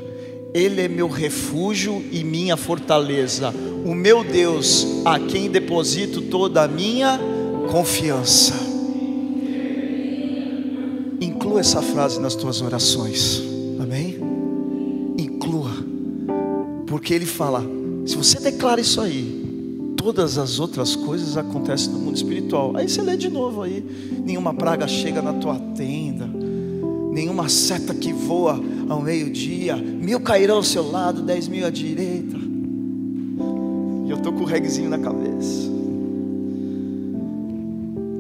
[0.52, 3.50] Ele é meu refúgio e minha fortaleza,
[3.86, 7.18] o meu Deus, a quem deposito toda a minha
[7.70, 8.69] confiança.
[11.20, 13.42] Inclua essa frase nas tuas orações.
[13.78, 14.18] Amém?
[15.18, 15.70] Inclua.
[16.86, 17.62] Porque ele fala:
[18.06, 22.74] se você declara isso aí, todas as outras coisas acontecem no mundo espiritual.
[22.74, 23.84] Aí você lê de novo aí.
[24.24, 26.26] Nenhuma praga chega na tua tenda.
[27.12, 29.76] Nenhuma seta que voa ao meio-dia.
[29.76, 32.38] Mil cairão ao seu lado, dez mil à direita.
[34.06, 35.79] E eu estou com o regzinho na cabeça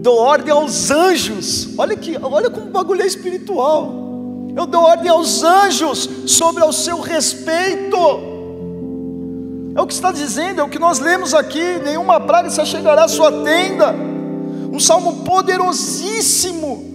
[0.00, 1.68] dou ordem aos anjos.
[1.78, 4.00] Olha que, olha como o bagulho é espiritual.
[4.56, 7.96] Eu dou ordem aos anjos sobre o seu respeito.
[9.76, 11.78] É o que está dizendo, é o que nós lemos aqui.
[11.84, 13.94] Nenhuma praga se chegará à sua tenda.
[14.72, 16.90] Um salmo poderosíssimo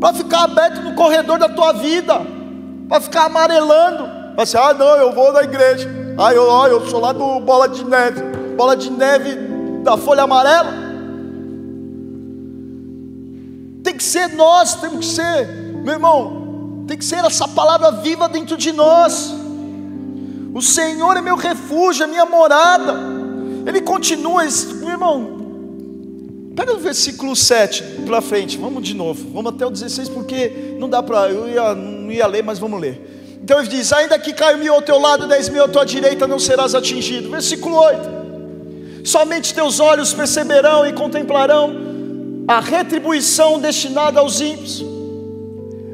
[0.00, 2.20] para ficar aberto no corredor da tua vida,
[2.88, 4.08] para ficar amarelando.
[4.36, 5.88] Assim, ah, não, eu vou na igreja.
[6.18, 8.22] Ah, eu, eu sou lá do bola de neve,
[8.56, 9.36] bola de neve
[9.82, 10.85] da folha amarela.
[13.96, 15.46] Tem que ser nós, temos que ser,
[15.82, 19.34] meu irmão, tem que ser essa palavra viva dentro de nós.
[20.52, 22.94] O Senhor é meu refúgio, é minha morada.
[23.66, 24.42] Ele continua,
[24.80, 30.10] meu irmão, pega o versículo 7 para frente, vamos de novo, vamos até o 16,
[30.10, 33.38] porque não dá para, eu ia, não ia ler, mas vamos ler.
[33.42, 36.26] Então ele diz: Ainda que caia mil ao teu lado, dez mil à tua direita,
[36.26, 37.30] não serás atingido.
[37.30, 41.85] Versículo 8: Somente teus olhos perceberão e contemplarão
[42.46, 44.84] a retribuição destinada aos ímpios.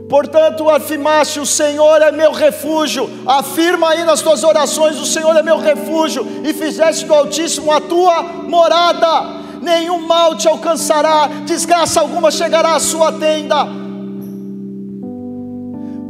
[0.08, 3.08] Portanto, afirmaste: O Senhor é meu refúgio.
[3.26, 6.26] Afirma aí nas tuas orações: O Senhor é meu refúgio.
[6.44, 9.40] E fizeste do Altíssimo a tua morada.
[9.62, 13.66] Nenhum mal te alcançará, desgraça alguma chegará à sua tenda.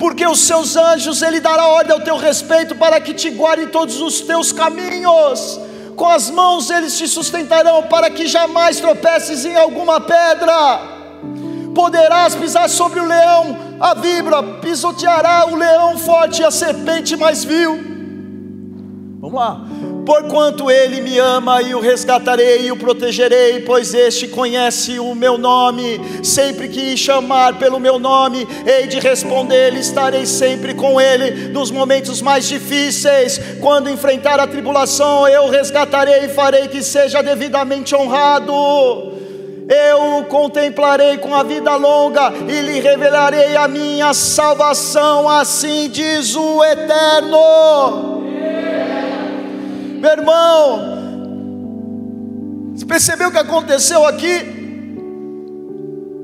[0.00, 4.00] Porque os seus anjos, Ele dará ordem ao teu respeito para que te guarde todos
[4.00, 5.60] os teus caminhos
[5.96, 10.80] com as mãos eles te sustentarão, para que jamais tropeces em alguma pedra.
[11.74, 17.44] Poderás pisar sobre o leão, a vibra, pisoteará o leão forte e a serpente mais
[17.44, 17.78] vil.
[19.20, 19.60] Vamos lá.
[20.04, 25.38] Porquanto ele me ama, e o resgatarei e o protegerei, pois este conhece o meu
[25.38, 26.00] nome.
[26.24, 32.20] Sempre que chamar pelo meu nome, hei de responder, estarei sempre com ele nos momentos
[32.20, 33.40] mais difíceis.
[33.60, 38.52] Quando enfrentar a tribulação, eu resgatarei e farei que seja devidamente honrado.
[39.68, 46.34] Eu o contemplarei com a vida longa e lhe revelarei a minha salvação, assim diz
[46.34, 48.21] o Eterno.
[50.02, 50.80] Meu irmão,
[52.74, 54.44] você percebeu o que aconteceu aqui?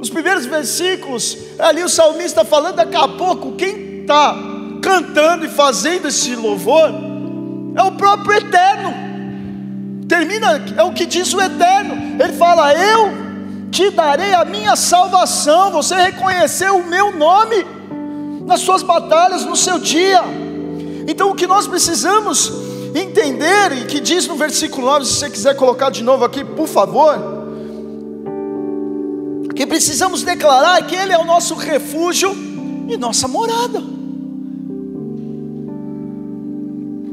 [0.01, 4.35] Os primeiros versículos, ali o salmista falando, daqui a pouco, quem está
[4.83, 6.91] cantando e fazendo esse louvor
[7.77, 8.93] é o próprio Eterno.
[10.09, 12.21] Termina, é o que diz o Eterno.
[12.21, 13.13] Ele fala: Eu
[13.71, 15.71] te darei a minha salvação.
[15.71, 17.65] Você reconheceu o meu nome
[18.45, 20.21] nas suas batalhas, no seu dia.
[21.07, 25.57] Então o que nós precisamos entender, e que diz no versículo 9, se você quiser
[25.57, 27.17] colocar de novo aqui, por favor,
[29.55, 32.31] que precisamos declarar que Ele é o nosso refúgio
[32.89, 33.83] e nossa morada.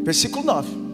[0.03, 0.85] Versículo 9.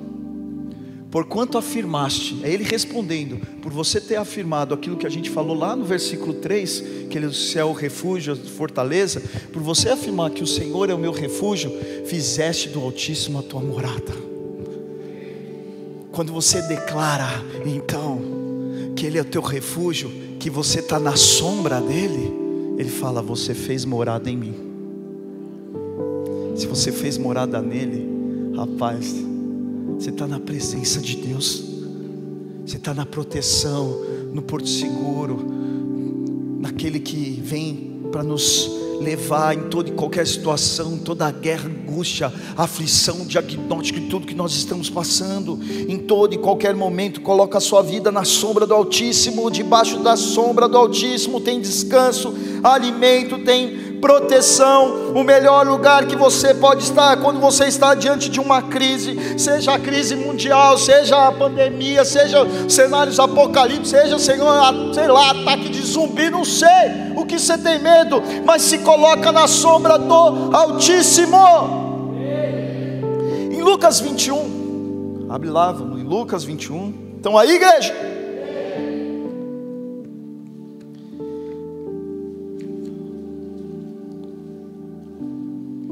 [1.12, 5.76] Porquanto afirmaste, é ele respondendo, por você ter afirmado aquilo que a gente falou lá
[5.76, 10.48] no versículo 3, que ele é o refúgio, a fortaleza, por você afirmar que o
[10.48, 11.70] Senhor é o meu refúgio,
[12.06, 14.31] fizeste do Altíssimo a tua morada.
[16.12, 17.28] Quando você declara,
[17.66, 18.20] então,
[18.96, 22.34] que Ele é o teu refúgio, que você está na sombra dEle,
[22.78, 24.56] Ele fala: Você fez morada em mim.
[26.56, 28.06] Se você fez morada nele,
[28.56, 29.16] rapaz,
[29.98, 31.64] você está na presença de Deus,
[32.66, 34.02] você está na proteção,
[34.34, 35.46] no porto seguro,
[36.60, 42.32] naquele que vem para nos levar em toda e qualquer situação, toda a guerra, angústia,
[42.56, 47.62] aflição, diagnóstico de tudo que nós estamos passando, em todo e qualquer momento, coloca a
[47.62, 51.42] sua vida na sombra do Altíssimo, debaixo da sombra do Altíssimo.
[51.42, 52.34] Tem descanso,
[52.64, 58.40] alimento, tem proteção, o melhor lugar que você pode estar quando você está diante de
[58.40, 65.08] uma crise, seja a crise mundial, seja a pandemia, seja cenários apocalípticos, seja, Senhor, sei
[65.08, 66.68] lá, ataque de zumbi, não sei
[67.16, 71.38] o que você tem medo, mas se coloca na sombra do Altíssimo.
[73.52, 77.12] Em Lucas 21, abre lá, vamos em Lucas 21.
[77.20, 78.21] Então aí, igreja.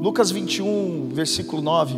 [0.00, 1.94] Lucas 21, versículo 9.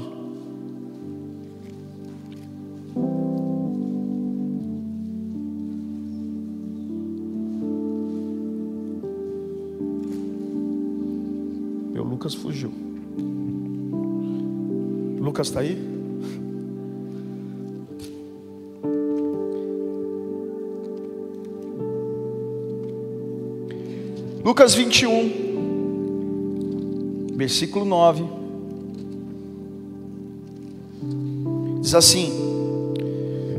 [11.92, 12.72] Meu Lucas fugiu.
[15.20, 15.78] Lucas está aí?
[24.44, 25.51] Lucas 21,
[27.34, 28.24] versículo 9,
[31.80, 32.32] diz assim: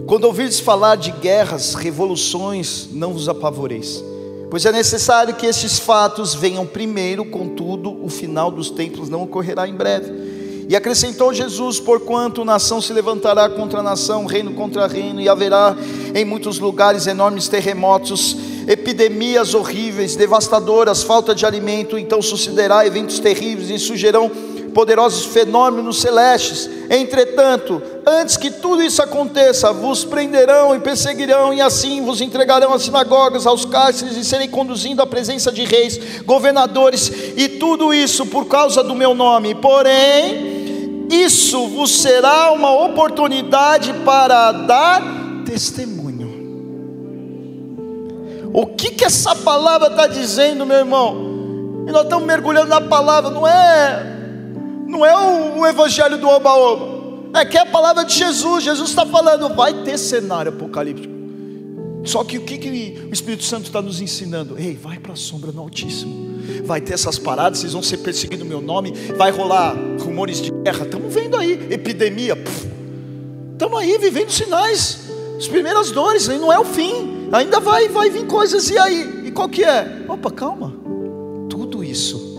[0.06, 4.04] Quando ouvirdes falar de guerras, revoluções, não vos apavoreis,
[4.50, 9.68] pois é necessário que estes fatos venham primeiro, contudo, o final dos tempos não ocorrerá
[9.68, 10.34] em breve.
[10.70, 15.76] E acrescentou Jesus: Porquanto nação se levantará contra nação, reino contra reino, e haverá
[16.16, 23.70] em muitos lugares enormes terremotos epidemias horríveis, devastadoras, falta de alimento, então sucederá eventos terríveis
[23.70, 24.32] e surgirão
[24.74, 26.70] poderosos fenômenos celestes.
[26.90, 32.84] Entretanto, antes que tudo isso aconteça, vos prenderão e perseguirão, e assim vos entregarão às
[32.84, 38.46] sinagogas, aos cárceres, e serem conduzindo à presença de reis, governadores, e tudo isso por
[38.46, 39.56] causa do meu nome.
[39.56, 45.02] Porém, isso vos será uma oportunidade para dar
[45.46, 46.03] testemunho
[48.54, 51.86] o que, que essa palavra está dizendo, meu irmão?
[51.88, 54.16] E nós estamos mergulhando na palavra, não é,
[54.88, 58.64] não é o, o evangelho do oba-oba, é que é a palavra de Jesus.
[58.64, 61.12] Jesus está falando, vai ter cenário apocalíptico.
[62.06, 64.56] Só que o que, que o Espírito Santo está nos ensinando?
[64.60, 66.34] Ei, vai para a sombra do Altíssimo.
[66.64, 70.52] Vai ter essas paradas, vocês vão ser perseguidos no meu nome, vai rolar rumores de
[70.52, 70.86] guerra.
[70.86, 72.38] Estamos vendo aí, epidemia.
[73.54, 77.23] Estamos aí vivendo sinais, as primeiras dores, não é o fim.
[77.34, 79.26] Ainda vai, vai vir coisas, e aí?
[79.26, 80.06] E qual que é?
[80.08, 80.72] Opa, calma.
[81.50, 82.38] Tudo isso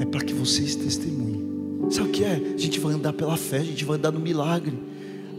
[0.00, 1.46] é para que vocês testemunhem.
[1.90, 2.54] Sabe o que é?
[2.54, 4.76] A gente vai andar pela fé, a gente vai andar no milagre.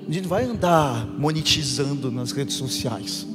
[0.07, 3.27] A gente vai andar monetizando nas redes sociais.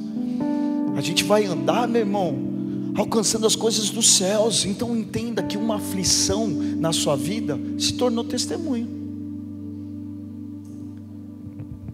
[0.95, 2.35] A gente vai andar, meu irmão,
[2.95, 4.65] alcançando as coisas dos céus.
[4.65, 8.87] Então entenda que uma aflição na sua vida se tornou testemunho.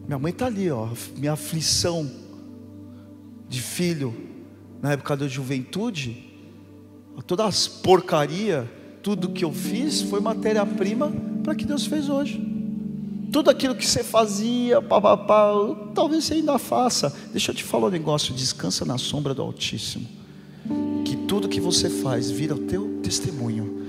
[0.08, 0.88] Minha mãe está ali, ó.
[1.18, 2.10] Minha aflição
[3.50, 4.14] de filho
[4.82, 6.26] na época da juventude,
[7.26, 11.12] todas as porcaria, tudo que eu fiz foi matéria-prima
[11.44, 12.40] para que Deus fez hoje.
[13.32, 15.52] Tudo aquilo que você fazia, papapá,
[15.94, 17.14] talvez você ainda faça.
[17.32, 20.08] Deixa eu te falar um negócio, descansa na sombra do Altíssimo.
[21.06, 23.84] Que tudo que você faz vira o teu testemunho.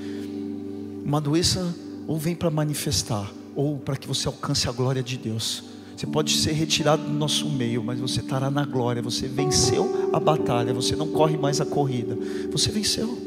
[1.05, 1.75] Uma doença
[2.07, 5.63] ou vem para manifestar, ou para que você alcance a glória de Deus.
[6.01, 9.03] Você pode ser retirado do nosso meio, mas você estará na glória.
[9.03, 12.17] Você venceu a batalha, você não corre mais a corrida.
[12.51, 13.19] Você venceu.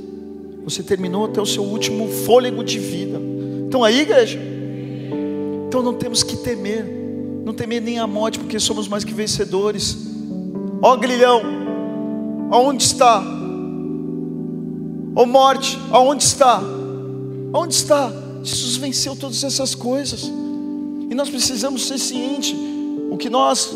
[0.64, 3.22] Você terminou até o seu último fôlego de vida.
[3.68, 4.40] Então aí, igreja.
[5.68, 6.84] Então não temos que temer.
[7.46, 9.96] Não temer nem a morte, porque somos mais que vencedores.
[10.82, 11.44] Ó grilhão,
[12.50, 13.24] aonde está?
[15.16, 16.60] Ó morte, aonde está?
[17.54, 18.12] Onde está?
[18.42, 20.28] Jesus venceu todas essas coisas.
[21.14, 22.56] E nós precisamos ser cientes.
[23.12, 23.72] O que nós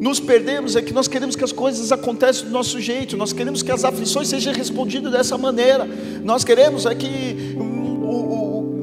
[0.00, 3.62] nos perdemos é que nós queremos que as coisas aconteçam do nosso jeito, nós queremos
[3.62, 5.86] que as aflições sejam respondidas dessa maneira,
[6.24, 7.54] nós queremos é que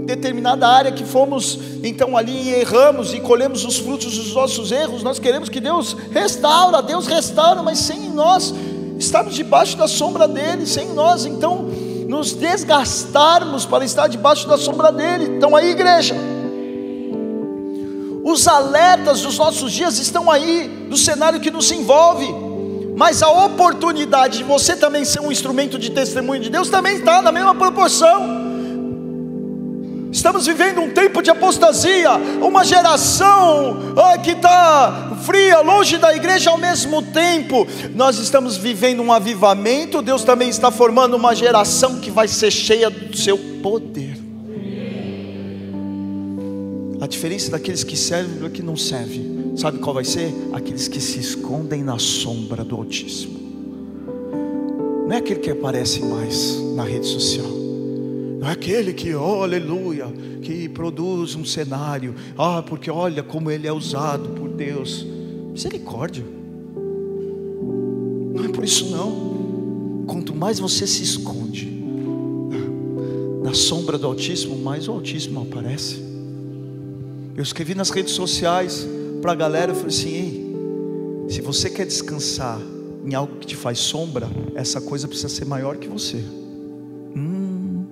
[0.06, 5.02] determinada área que fomos então ali e erramos e colhemos os frutos dos nossos erros,
[5.02, 8.54] nós queremos que Deus restaura, Deus restaura, mas sem nós
[9.00, 11.68] estarmos debaixo da sombra dele, sem nós então
[12.08, 15.36] nos desgastarmos para estar debaixo da sombra dele.
[15.36, 16.16] Então aí, igreja,
[18.32, 22.28] os alertas dos nossos dias estão aí, do cenário que nos envolve.
[22.96, 27.22] Mas a oportunidade de você também ser um instrumento de testemunho de Deus também está
[27.22, 28.42] na mesma proporção.
[30.12, 32.12] Estamos vivendo um tempo de apostasia,
[32.42, 37.66] uma geração ah, que está fria, longe da igreja ao mesmo tempo.
[37.96, 42.90] Nós estamos vivendo um avivamento, Deus também está formando uma geração que vai ser cheia
[42.90, 44.21] do seu poder.
[47.02, 50.32] A diferença daqueles que servem do que não servem, sabe qual vai ser?
[50.54, 53.40] Aqueles que se escondem na sombra do Altíssimo.
[55.08, 57.50] Não é aquele que aparece mais na rede social.
[58.40, 62.14] Não é aquele que, oh, aleluia, que produz um cenário.
[62.38, 65.04] Ah, porque olha como ele é usado por Deus.
[65.52, 66.24] Misericórdia.
[68.36, 70.04] Não é por isso não.
[70.06, 71.82] Quanto mais você se esconde
[73.44, 76.11] na sombra do Altíssimo, mais o Altíssimo aparece.
[77.36, 78.88] Eu escrevi nas redes sociais
[79.22, 82.60] para a galera, eu falei assim: ei, se você quer descansar
[83.06, 86.18] em algo que te faz sombra, essa coisa precisa ser maior que você.
[87.16, 87.86] Hum,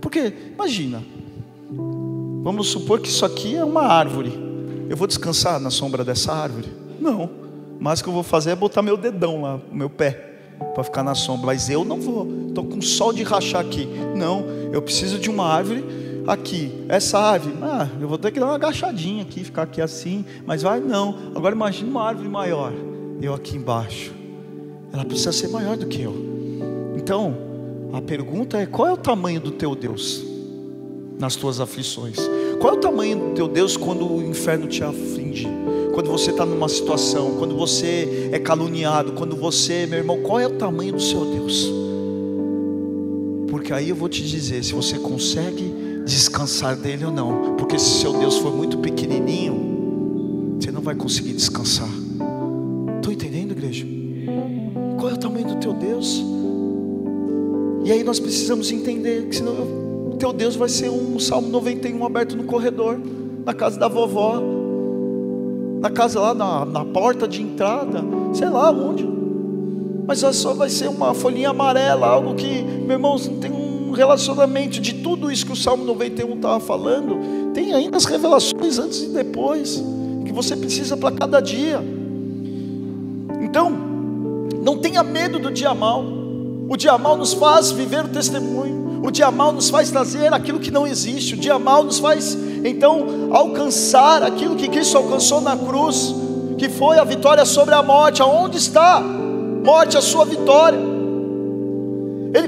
[0.00, 1.02] porque, imagina,
[2.42, 4.32] vamos supor que isso aqui é uma árvore.
[4.88, 6.68] Eu vou descansar na sombra dessa árvore?
[7.00, 7.30] Não.
[7.78, 10.10] Mas o que eu vou fazer é botar meu dedão lá, meu pé,
[10.74, 11.46] para ficar na sombra.
[11.46, 12.26] Mas eu não vou.
[12.48, 13.88] Estou com sol de rachar aqui.
[14.16, 15.84] Não, eu preciso de uma árvore
[16.32, 20.24] aqui, essa árvore, ah, eu vou ter que dar uma agachadinha aqui, ficar aqui assim,
[20.46, 21.32] mas vai não.
[21.34, 22.72] Agora imagine uma árvore maior,
[23.20, 24.12] eu aqui embaixo.
[24.92, 26.14] Ela precisa ser maior do que eu.
[26.96, 27.36] Então,
[27.92, 30.24] a pergunta é: qual é o tamanho do teu Deus
[31.18, 32.16] nas tuas aflições?
[32.60, 35.48] Qual é o tamanho do teu Deus quando o inferno te aflige?
[35.92, 40.46] Quando você está numa situação, quando você é caluniado, quando você, meu irmão, qual é
[40.46, 41.70] o tamanho do seu Deus?
[43.48, 45.79] Porque aí eu vou te dizer, se você consegue
[46.10, 51.32] descansar dele ou não, porque se seu Deus for muito pequenininho, você não vai conseguir
[51.32, 51.88] descansar.
[52.96, 53.86] Estou entendendo, igreja?
[54.98, 56.20] Qual é o tamanho do teu Deus?
[57.84, 59.54] E aí nós precisamos entender que senão
[60.10, 63.00] o teu Deus vai ser um Salmo 91 aberto no corredor,
[63.46, 64.42] na casa da vovó,
[65.80, 68.02] na casa lá na, na porta de entrada,
[68.34, 69.08] sei lá onde.
[70.06, 73.92] Mas só vai ser uma folhinha amarela, algo que, meu irmão, não tem um um
[73.92, 79.02] relacionamento de tudo isso que o Salmo 91 estava falando, tem ainda as revelações antes
[79.02, 79.82] e depois,
[80.24, 81.82] que você precisa para cada dia.
[83.42, 83.68] Então,
[84.62, 86.04] não tenha medo do dia mal.
[86.68, 89.00] O dia mal nos faz viver o testemunho.
[89.04, 91.34] O dia mal nos faz trazer aquilo que não existe.
[91.34, 96.14] O dia mal nos faz, então, alcançar aquilo que Cristo alcançou na cruz,
[96.56, 98.22] que foi a vitória sobre a morte.
[98.22, 99.00] Aonde está?
[99.00, 100.78] Morte, a sua vitória.
[102.32, 102.46] Ele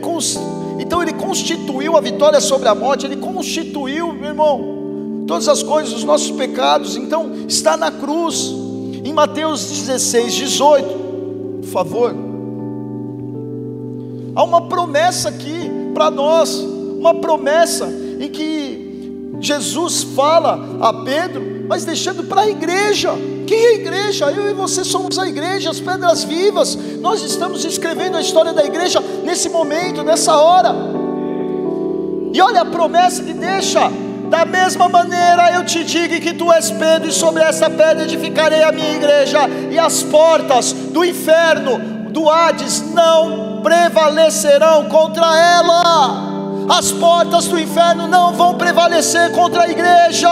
[0.83, 5.95] então ele constituiu a vitória sobre a morte, ele constituiu, meu irmão, todas as coisas,
[5.95, 6.97] os nossos pecados.
[6.97, 8.53] Então está na cruz.
[9.05, 10.89] Em Mateus 16, 18,
[11.61, 12.15] por favor.
[14.35, 16.53] Há uma promessa aqui para nós,
[16.99, 17.87] uma promessa
[18.19, 18.82] em que
[19.43, 23.11] Jesus fala a Pedro, mas deixando para a igreja.
[23.45, 24.31] Quem é a igreja?
[24.31, 26.79] Eu e você somos a igreja, as pedras vivas.
[27.01, 30.73] Nós estamos escrevendo a história da igreja nesse momento, nessa hora.
[32.33, 33.91] E olha a promessa que deixa.
[34.31, 38.63] Da mesma maneira eu te digo que tu és Pedro, e sobre essa pedra edificarei
[38.63, 39.41] a minha igreja,
[39.71, 46.32] e as portas do inferno, do Hades, não prevalecerão contra ela
[46.73, 50.31] as portas do inferno não vão prevalecer contra a igreja,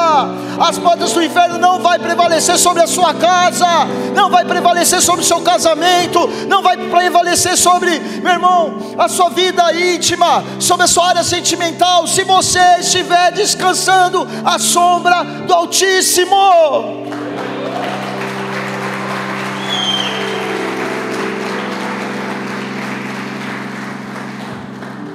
[0.58, 3.66] as portas do inferno não vai prevalecer sobre a sua casa,
[4.14, 9.28] não vai prevalecer sobre o seu casamento, não vai prevalecer sobre, meu irmão, a sua
[9.28, 17.09] vida íntima, sobre a sua área sentimental, se você estiver descansando à sombra do Altíssimo.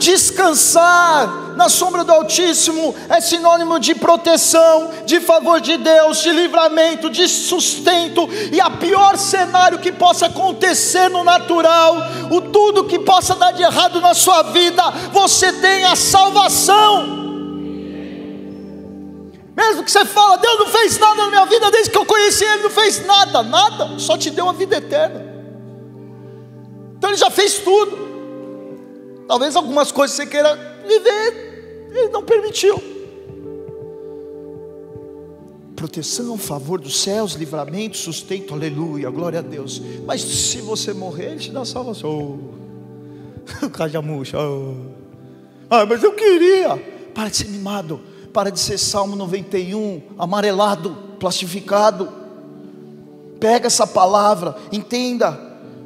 [0.05, 7.09] Descansar na sombra do Altíssimo é sinônimo de proteção, de favor de Deus, de livramento,
[7.09, 11.95] de sustento, e a pior cenário que possa acontecer no natural,
[12.29, 17.23] o tudo que possa dar de errado na sua vida, você tem a salvação.
[19.57, 22.43] Mesmo que você fala, Deus não fez nada na minha vida desde que eu conheci
[22.43, 25.25] Ele, não fez nada, nada, só te deu a vida eterna.
[26.95, 28.04] Então Ele já fez tudo.
[29.27, 30.55] Talvez algumas coisas você queira
[30.87, 32.81] viver, Ele não permitiu.
[35.75, 39.81] Proteção, favor dos céus, livramento, sustento, aleluia, glória a Deus.
[40.05, 42.39] Mas se você morrer, Ele te dá salvação.
[42.41, 44.01] Oh.
[44.01, 44.39] Murcha.
[44.39, 44.75] Oh.
[45.69, 46.77] Ah, mas eu queria.
[47.13, 47.99] Para de ser mimado
[48.35, 52.09] para de ser Salmo 91, amarelado, plastificado.
[53.39, 55.31] Pega essa palavra, entenda,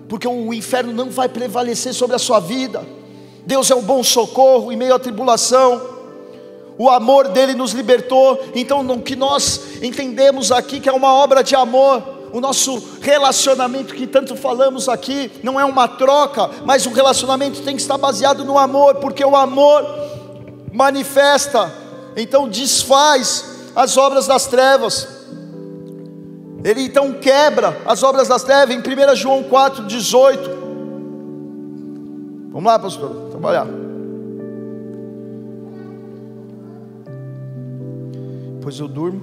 [0.07, 2.83] porque o inferno não vai prevalecer sobre a sua vida.
[3.49, 5.81] Deus é o bom socorro em meio à tribulação.
[6.77, 8.39] O amor dele nos libertou.
[8.53, 13.95] Então, o que nós entendemos aqui que é uma obra de amor, o nosso relacionamento
[13.95, 18.45] que tanto falamos aqui não é uma troca, mas o relacionamento tem que estar baseado
[18.45, 19.83] no amor, porque o amor
[20.71, 21.73] manifesta
[22.15, 25.07] então desfaz as obras das trevas.
[26.63, 30.59] Ele então quebra as obras das trevas em 1 João 4, 18.
[32.51, 33.67] Vamos lá, pastor, trabalhar.
[38.55, 39.21] Depois eu durmo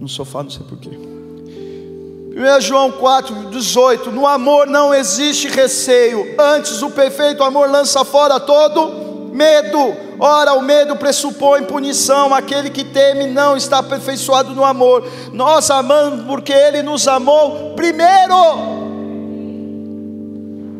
[0.00, 0.90] no sofá, não sei porquê.
[0.90, 8.40] 1 João 4, 18: No amor não existe receio, antes o perfeito amor lança fora
[8.40, 15.04] todo medo Ora, o medo pressupõe punição, aquele que teme não está aperfeiçoado no amor.
[15.32, 18.36] Nós amamos porque Ele nos amou primeiro.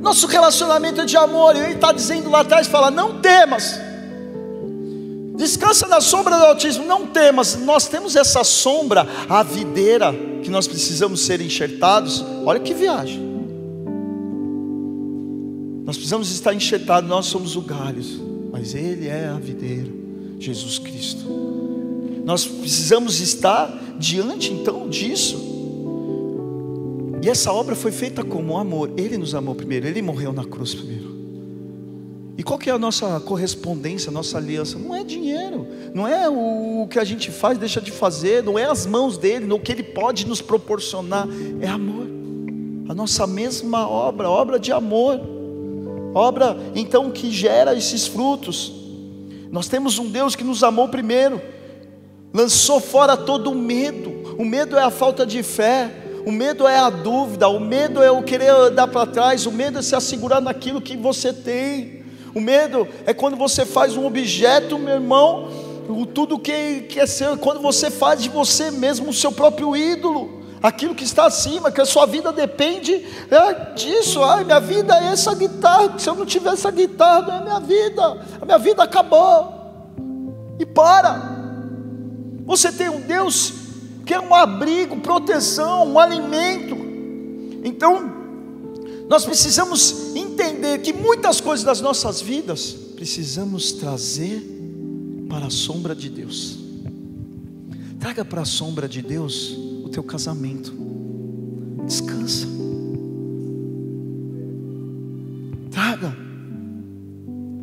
[0.03, 3.81] Nosso relacionamento é de amor, e Ele está dizendo lá atrás: fala, não temas,
[5.37, 7.57] descansa na sombra do autismo, não temas.
[7.57, 12.23] Nós temos essa sombra, a videira, que nós precisamos ser enxertados.
[12.45, 13.31] Olha que viagem.
[15.85, 19.89] Nós precisamos estar enxertados, nós somos o galho mas Ele é a videira,
[20.39, 21.25] Jesus Cristo.
[22.23, 25.52] Nós precisamos estar diante então disso.
[27.23, 28.91] E essa obra foi feita como amor.
[28.97, 31.13] Ele nos amou primeiro, Ele morreu na cruz primeiro.
[32.37, 34.79] E qual que é a nossa correspondência, a nossa aliança?
[34.79, 38.65] Não é dinheiro, não é o que a gente faz, deixa de fazer, não é
[38.65, 41.29] as mãos dele, não o que ele pode nos proporcionar,
[41.61, 42.07] é amor.
[42.89, 45.21] A nossa mesma obra, obra de amor
[46.15, 48.73] obra então que gera esses frutos.
[49.51, 51.41] Nós temos um Deus que nos amou primeiro,
[52.33, 54.11] lançou fora todo o medo.
[54.39, 55.91] O medo é a falta de fé,
[56.27, 59.79] o medo é a dúvida, o medo é o querer andar para trás, o medo
[59.79, 62.03] é se assegurar naquilo que você tem.
[62.35, 65.49] O medo é quando você faz um objeto, meu irmão,
[66.15, 70.43] tudo que, que é seu, quando você faz de você mesmo o seu próprio ídolo
[70.63, 74.23] aquilo que está acima, que a sua vida depende é disso.
[74.23, 75.99] Ai, minha vida é essa guitarra.
[75.99, 78.25] Se eu não tiver essa guitarra, não é minha vida.
[78.41, 79.61] A minha vida acabou.
[80.59, 81.21] E para.
[82.47, 83.62] Você tem um Deus
[84.05, 86.77] que é um abrigo, proteção, um alimento.
[87.65, 88.13] Então,
[89.09, 94.43] nós precisamos entender que muitas coisas das nossas vidas precisamos trazer
[95.29, 96.59] para a sombra de Deus.
[98.01, 99.57] Traga para a sombra de Deus
[99.93, 100.73] teu casamento.
[101.87, 102.47] Descansa.
[105.71, 106.17] Traga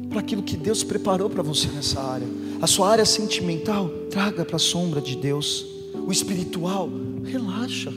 [0.10, 2.28] para aquilo que Deus preparou para você nessa área.
[2.62, 5.79] A sua área sentimental, traga para a sombra de Deus.
[5.94, 6.90] O espiritual,
[7.24, 7.92] relaxa.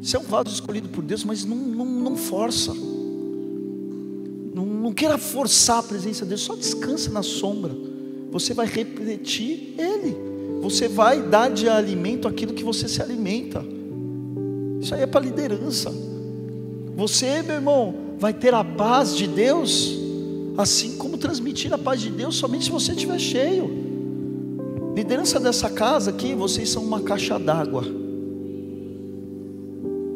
[0.00, 2.72] Você é um vaso escolhido por Deus, mas não, não, não força.
[4.54, 7.74] Não, não queira forçar a presença de Deus, só descansa na sombra.
[8.30, 10.26] Você vai repetir Ele
[10.66, 13.64] você vai dar de alimento aquilo que você se alimenta.
[14.80, 15.92] Isso aí é para liderança.
[16.96, 19.96] Você, meu irmão, vai ter a paz de Deus,
[20.56, 23.85] assim como transmitir a paz de Deus somente se você estiver cheio.
[24.96, 27.84] Liderança dessa casa aqui, vocês são uma caixa d'água.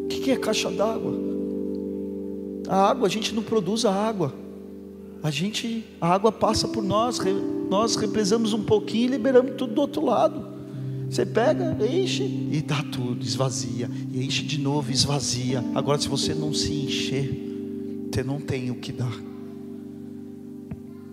[0.05, 1.13] O que é caixa d'água?
[2.67, 4.33] A água, a gente não produz a água.
[5.23, 7.19] A gente, a água passa por nós,
[7.69, 10.49] nós represamos um pouquinho e liberamos tudo do outro lado.
[11.11, 15.63] Você pega, enche e dá tudo, esvazia, e enche de novo, esvazia.
[15.75, 19.13] Agora, se você não se encher, você não tem o que dar.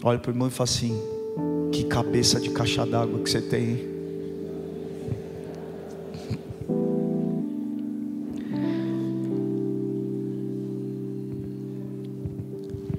[0.01, 1.16] Olha para o irmão e fala assim:
[1.71, 3.97] que cabeça de caixa d'água que você tem.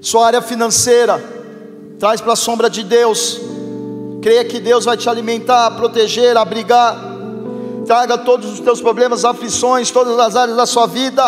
[0.01, 1.21] Sua área financeira,
[1.99, 3.39] traz para a sombra de Deus.
[4.21, 6.97] Creia que Deus vai te alimentar, proteger, abrigar.
[7.85, 11.23] Traga todos os teus problemas, aflições, todas as áreas da sua vida.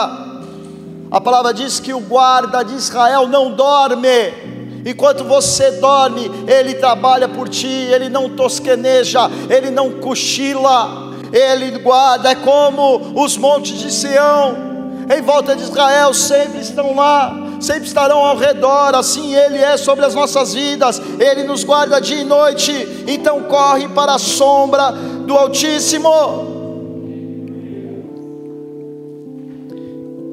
[1.12, 4.51] A palavra diz que o guarda de Israel não dorme
[4.86, 12.32] Enquanto você dorme, Ele trabalha por ti, Ele não tosqueneja, Ele não cochila, Ele guarda,
[12.32, 14.72] é como os montes de Sião,
[15.16, 20.06] em volta de Israel, sempre estão lá, sempre estarão ao redor, assim Ele é sobre
[20.06, 25.36] as nossas vidas, Ele nos guarda dia e noite, então corre para a sombra do
[25.38, 26.52] Altíssimo.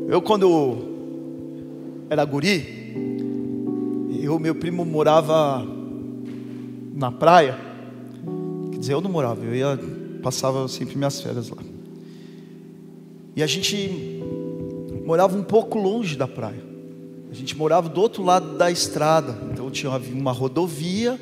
[0.08, 0.78] Eu, quando
[2.08, 2.77] era guri,
[4.28, 5.66] eu, meu primo morava
[6.94, 7.58] na praia.
[8.72, 9.78] Quer dizer, eu não morava, eu ia,
[10.22, 11.56] passava sempre minhas férias lá.
[13.34, 14.22] E a gente
[15.06, 16.62] morava um pouco longe da praia.
[17.30, 19.34] A gente morava do outro lado da estrada.
[19.50, 21.18] Então tinha uma rodovia,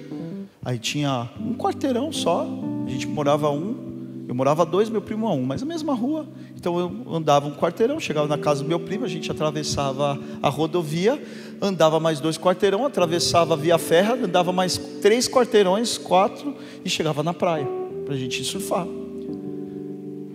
[0.64, 2.44] aí tinha um quarteirão só.
[2.86, 3.95] A gente morava um,
[4.28, 6.26] eu morava dois, meu primo a um, mas a mesma rua.
[6.56, 10.48] Então eu andava um quarteirão, chegava na casa do meu primo, a gente atravessava a
[10.48, 11.20] rodovia,
[11.62, 17.22] andava mais dois quarteirão, atravessava a via ferra, andava mais três quarteirões, quatro, e chegava
[17.22, 17.68] na praia,
[18.04, 18.86] para a gente surfar.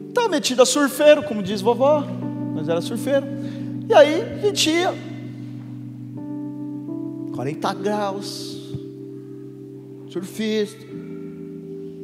[0.07, 2.05] Estava metido a surfeiro, como diz vovó,
[2.55, 3.25] mas era surfeiro.
[3.89, 4.93] E aí a gente ia,
[7.33, 8.73] 40 graus,
[10.09, 10.90] surfista.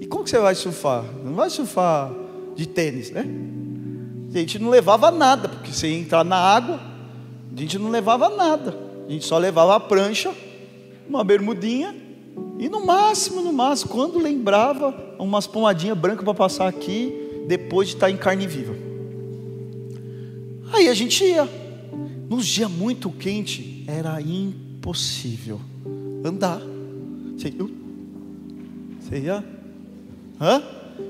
[0.09, 1.03] Como que você vai surfar?
[1.23, 2.11] Não vai surfar
[2.55, 3.25] de tênis, né?
[4.33, 6.79] A gente não levava nada, porque ia entrar na água,
[7.55, 8.77] a gente não levava nada.
[9.07, 10.33] A gente só levava a prancha,
[11.07, 11.95] uma bermudinha
[12.59, 17.13] e no máximo, no máximo, quando lembrava, umas pomadinhas brancas para passar aqui,
[17.47, 18.75] depois de estar em carne viva.
[20.73, 21.47] Aí a gente ia.
[22.29, 25.61] Nos dias muito quente, era impossível
[26.25, 26.59] andar.
[27.37, 27.53] Você,
[28.99, 29.56] você ia?
[30.39, 30.61] Hã?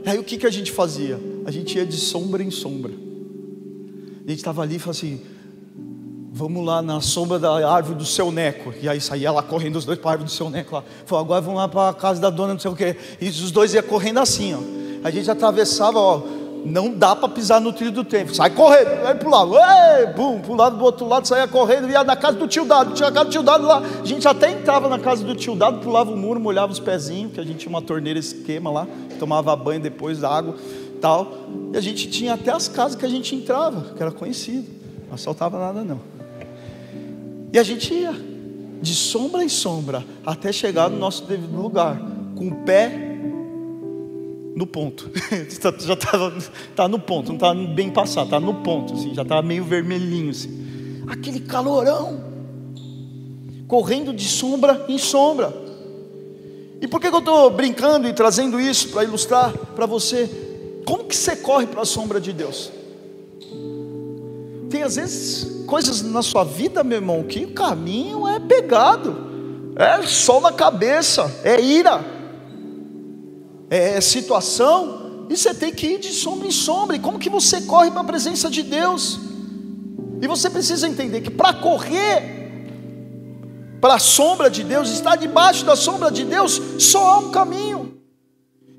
[0.05, 1.19] Aí o que, que a gente fazia?
[1.45, 2.91] A gente ia de sombra em sombra.
[2.91, 5.21] A gente estava ali e falava assim:
[6.38, 8.73] Vamos lá na sombra da árvore do seu neco.
[8.82, 10.84] E aí saía lá correndo os dois para a árvore do seu neco lá.
[11.05, 12.95] Falou, agora vamos lá para a casa da dona, não sei o quê.
[13.19, 14.59] E os dois iam correndo assim, ó.
[15.03, 16.21] A gente atravessava, ó.
[16.66, 18.36] Não dá para pisar no trilho do tempo.
[18.36, 22.38] Sai correndo, aí pulava, ei, bum, pulava do outro lado, saía correndo, ia na casa
[22.38, 22.93] do tio Dado.
[22.93, 23.82] Tinha a casa do tio Dado lá.
[24.01, 27.32] A gente até entrava na casa do tio Dado, pulava o muro, molhava os pezinhos,
[27.34, 28.88] que a gente tinha uma torneira esquema lá,
[29.20, 30.55] tomava banho depois da água
[30.99, 31.32] tal.
[31.74, 34.68] E a gente tinha até as casas que a gente entrava, que era conhecido.
[35.08, 35.99] Não assaltava nada não.
[37.53, 38.14] E a gente ia
[38.82, 41.99] de sombra em sombra até chegar no nosso devido lugar,
[42.36, 43.07] com o pé
[44.58, 45.08] no ponto.
[45.80, 46.34] já estava
[46.76, 50.32] tá no ponto, não está bem passado, está no ponto, assim, já estava meio vermelhinho.
[50.32, 51.03] Assim.
[51.08, 52.20] Aquele calorão,
[53.68, 55.53] correndo de sombra em sombra.
[56.82, 60.28] E por que, que eu estou brincando e trazendo isso para ilustrar para você?
[60.86, 62.72] Como que você corre para a sombra de Deus?
[64.72, 69.16] Tem às vezes coisas na sua vida, meu irmão, que o caminho é pegado,
[69.76, 72.16] é sol na cabeça, é ira,
[73.70, 76.95] é situação, e você tem que ir de sombra em sombra.
[76.95, 79.20] E como que você corre para a presença de Deus?
[80.22, 82.36] E você precisa entender que para correr
[83.80, 87.99] para a sombra de Deus, estar debaixo da sombra de Deus, só há um caminho.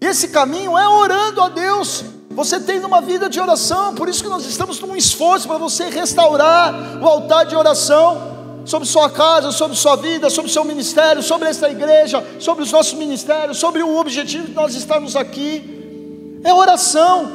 [0.00, 2.04] E esse caminho é orando a Deus
[2.38, 5.88] você tem uma vida de oração, por isso que nós estamos num esforço para você
[5.88, 8.37] restaurar o altar de oração
[8.68, 12.92] sobre sua casa, sobre sua vida, sobre seu ministério, sobre esta igreja, sobre os nossos
[12.92, 16.38] ministérios, sobre o objetivo de nós estarmos aqui.
[16.44, 17.32] É oração.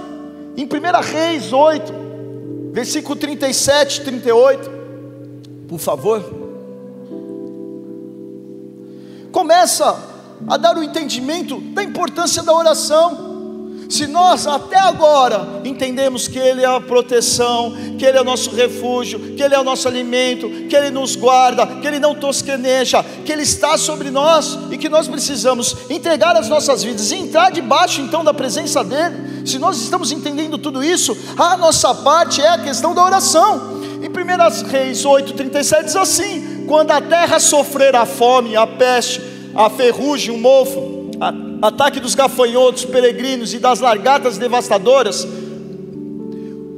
[0.55, 0.67] Em 1
[1.01, 1.91] Reis 8,
[2.71, 4.71] versículo 37 e 38,
[5.67, 6.23] por favor.
[9.31, 9.99] Começa
[10.47, 13.32] a dar o entendimento da importância da oração.
[13.89, 18.49] Se nós até agora entendemos que Ele é a proteção, que Ele é o nosso
[18.51, 23.03] refúgio, que Ele é o nosso alimento, que Ele nos guarda, que Ele não tosqueneja,
[23.25, 27.51] que Ele está sobre nós e que nós precisamos entregar as nossas vidas e entrar
[27.51, 32.49] debaixo então da presença dEle, se nós estamos entendendo tudo isso, a nossa parte é
[32.49, 33.81] a questão da oração.
[34.01, 39.21] Em 1 Reis 8,37 diz assim: Quando a terra sofrer a fome, a peste,
[39.53, 41.02] a ferrugem, o mofo,
[41.61, 45.27] ataque dos gafanhotos, peregrinos e das largatas devastadoras,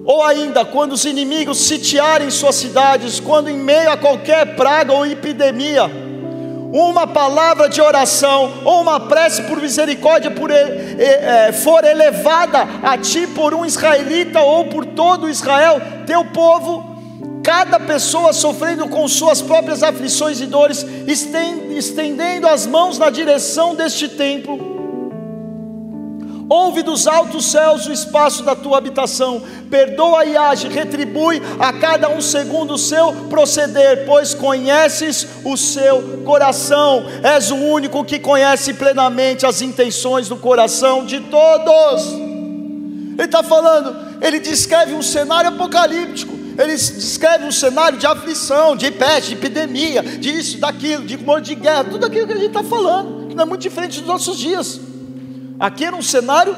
[0.05, 5.05] ou ainda quando os inimigos sitiarem suas cidades, quando em meio a qualquer praga ou
[5.05, 5.89] epidemia,
[6.71, 13.25] uma palavra de oração ou uma prece por misericórdia por, é, for elevada a ti
[13.27, 16.94] por um israelita ou por todo Israel, teu povo,
[17.45, 20.83] cada pessoa sofrendo com suas próprias aflições e dores,
[21.77, 24.73] estendendo as mãos na direção deste templo,
[26.47, 32.07] Ouve dos altos céus o espaço da tua habitação, perdoa e age, retribui a cada
[32.07, 38.75] um segundo o seu proceder, pois conheces o seu coração, és o único que conhece
[38.75, 42.13] plenamente as intenções do coração de todos.
[42.13, 48.89] Ele está falando, ele descreve um cenário apocalíptico, ele descreve um cenário de aflição, de
[48.91, 52.63] peste, de epidemia, disso, daquilo, de morte de guerra, tudo aquilo que a gente está
[52.63, 54.79] falando, que não é muito diferente dos nossos dias.
[55.59, 56.55] Aqui era um cenário.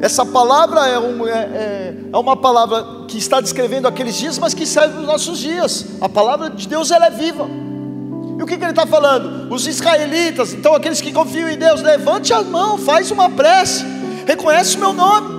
[0.00, 4.52] Essa palavra é, um, é, é, é, uma palavra que está descrevendo aqueles dias, mas
[4.52, 5.86] que serve para os nossos dias.
[6.00, 7.48] A palavra de Deus ela é viva.
[8.38, 9.50] E o que, que ele está falando?
[9.52, 13.84] Os israelitas, então aqueles que confiam em Deus, levante a mão, faz uma prece,
[14.26, 15.35] reconhece o meu nome,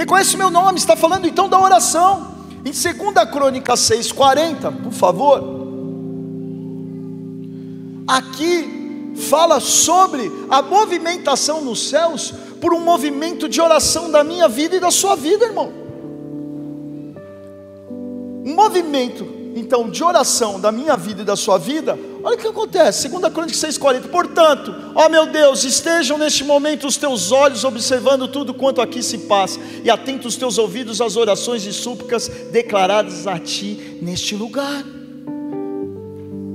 [0.00, 2.34] reconhece o meu nome, está falando então da oração.
[2.64, 5.60] Em 2 Crônica 6,40, por favor.
[8.06, 14.76] Aqui fala sobre a movimentação nos céus por um movimento de oração da minha vida
[14.76, 15.70] e da sua vida, irmão.
[18.44, 21.98] Um movimento, então, de oração da minha vida e da sua vida.
[22.22, 24.08] Olha o que acontece, 2 Crônica 6,40.
[24.08, 29.18] Portanto, ó meu Deus, estejam neste momento os teus olhos observando tudo quanto aqui se
[29.18, 34.84] passa, e atentos os teus ouvidos às orações e súplicas declaradas a ti neste lugar.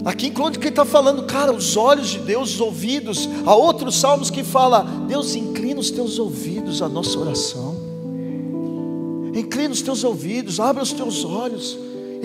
[0.06, 3.28] Aqui enquanto que ele está falando, cara, os olhos de Deus, os ouvidos.
[3.44, 7.76] Há outros salmos que fala, Deus inclina os teus ouvidos à nossa oração.
[9.34, 11.76] Inclina os teus ouvidos, abre os teus olhos.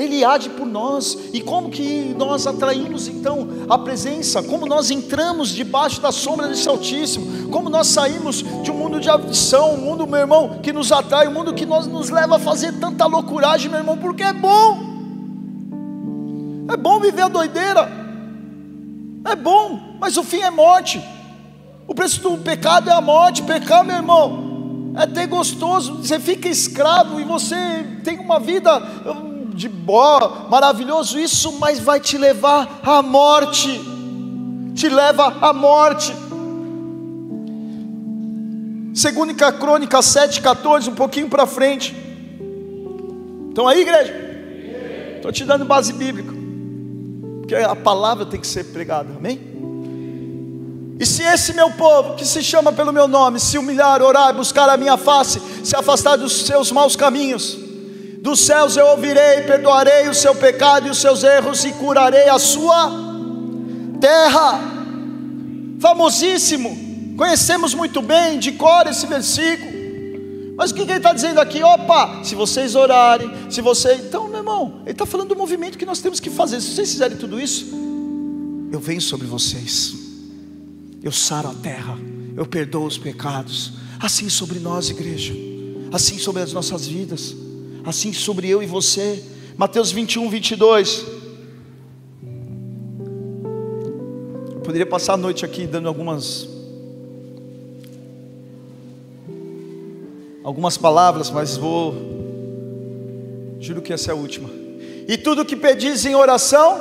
[0.01, 1.17] Ele age por nós.
[1.31, 4.43] E como que nós atraímos então a presença?
[4.43, 7.51] Como nós entramos debaixo da sombra desse Altíssimo?
[7.51, 11.29] Como nós saímos de um mundo de aflição, um mundo, meu irmão, que nos atrai,
[11.29, 14.91] um mundo que nós, nos leva a fazer tanta loucuragem, meu irmão, porque é bom.
[16.73, 17.87] É bom viver a doideira.
[19.27, 20.99] É bom, mas o fim é morte.
[21.87, 23.43] O preço do pecado é a morte.
[23.43, 25.97] Pecar, meu irmão, é ter gostoso.
[25.97, 28.81] Você fica escravo e você tem uma vida
[29.61, 33.79] de boa, maravilhoso isso, mas vai te levar à morte.
[34.75, 36.15] Te leva à morte.
[38.95, 41.95] Segunda Crônica 7,14, um pouquinho para frente.
[43.51, 44.15] Então aí, igreja?
[45.17, 46.33] Estou te dando base bíblica
[47.41, 49.39] porque a palavra tem que ser pregada, amém?
[50.99, 54.71] E se esse meu povo, que se chama pelo meu nome, se humilhar, orar, buscar
[54.71, 57.70] a minha face, se afastar dos seus maus caminhos,
[58.23, 62.39] dos céus eu ouvirei, perdoarei o seu pecado e os seus erros e curarei a
[62.39, 62.91] sua
[64.01, 64.61] terra.
[65.81, 69.81] Famosíssimo, conhecemos muito bem, de cor esse versículo.
[70.55, 71.63] Mas o que, ele está dizendo aqui?
[71.63, 73.95] Opa, se vocês orarem, se você.
[73.95, 76.61] Então, meu irmão, ele está falando do movimento que nós temos que fazer.
[76.61, 77.67] Se vocês fizerem tudo isso,
[78.71, 79.95] eu venho sobre vocês,
[81.03, 81.99] eu saro a terra,
[82.37, 83.73] eu perdoo os pecados.
[83.99, 85.35] Assim sobre nós, igreja,
[85.93, 87.35] assim sobre as nossas vidas,
[87.85, 89.23] assim sobre eu e você.
[89.57, 91.07] Mateus 21, 22.
[94.53, 96.49] Eu poderia passar a noite aqui dando algumas
[100.43, 101.95] algumas palavras, mas vou.
[103.61, 104.49] Juro que essa é a última.
[105.07, 106.81] E tudo que pedis em oração,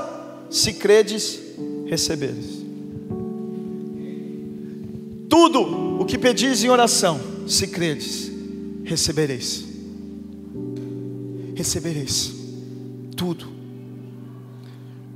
[0.49, 1.39] se credes,
[1.85, 2.59] receberes.
[5.29, 8.31] Tudo o que pedis em oração, se credes,
[8.83, 9.68] recebereis.
[11.59, 12.31] Recebereis.
[13.17, 13.45] Tudo.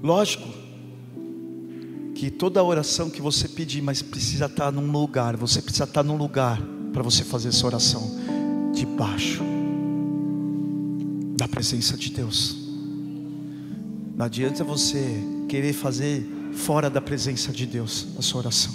[0.04, 0.46] Lógico
[2.14, 6.18] que toda oração que você pedir, mas precisa estar num lugar, você precisa estar num
[6.18, 8.20] lugar para você fazer essa oração
[8.76, 9.42] debaixo
[11.38, 12.58] da presença de Deus.
[14.14, 18.74] Não adianta você querer fazer fora da presença de Deus a sua oração.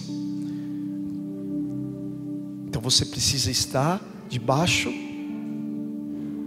[2.66, 4.90] Então você precisa estar debaixo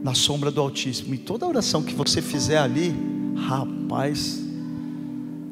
[0.02, 1.14] na sombra do Altíssimo.
[1.14, 2.94] E toda oração que você fizer ali,
[3.36, 4.40] rapaz,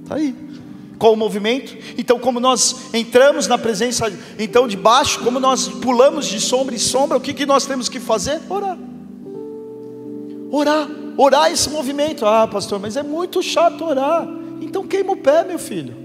[0.04, 0.36] está aí.
[0.98, 1.78] Qual o movimento?
[1.98, 6.80] Então, como nós entramos na presença, então de baixo, como nós pulamos de sombra em
[6.80, 8.42] sombra, o que, que nós temos que fazer?
[8.50, 8.78] Orar.
[10.52, 12.26] Orar, orar esse movimento.
[12.26, 14.28] Ah, pastor, mas é muito chato orar.
[14.60, 15.96] Então queima o pé, meu filho.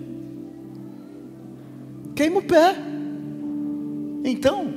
[2.14, 2.76] Queima o pé.
[4.22, 4.72] Então,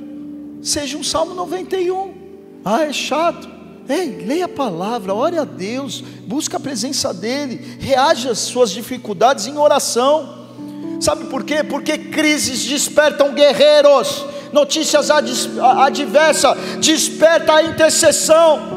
[0.60, 2.12] seja um Salmo 91.
[2.64, 3.57] Ah, é chato.
[3.88, 9.46] Ei, leia a palavra, ore a Deus, busca a presença dEle, reaja às suas dificuldades
[9.46, 10.46] em oração.
[11.00, 11.64] Sabe por quê?
[11.64, 18.76] Porque crises despertam guerreiros, notícias adversas desperta a intercessão.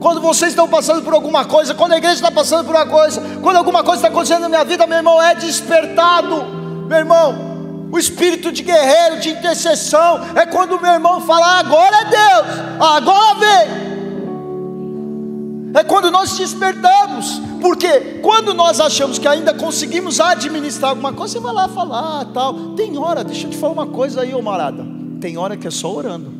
[0.00, 3.20] Quando vocês estão passando por alguma coisa, quando a igreja está passando por uma coisa,
[3.42, 6.46] quando alguma coisa está acontecendo na minha vida, meu irmão, é despertado,
[6.88, 7.49] meu irmão,
[7.92, 12.46] O espírito de guerreiro, de intercessão, é quando o meu irmão fala: agora é Deus,
[12.80, 13.90] agora vem.
[15.72, 21.40] É quando nós despertamos, porque quando nós achamos que ainda conseguimos administrar alguma coisa, você
[21.40, 22.74] vai lá falar tal.
[22.74, 24.84] Tem hora, deixa eu te falar uma coisa aí, ô marada.
[25.20, 26.32] Tem hora que é só orando.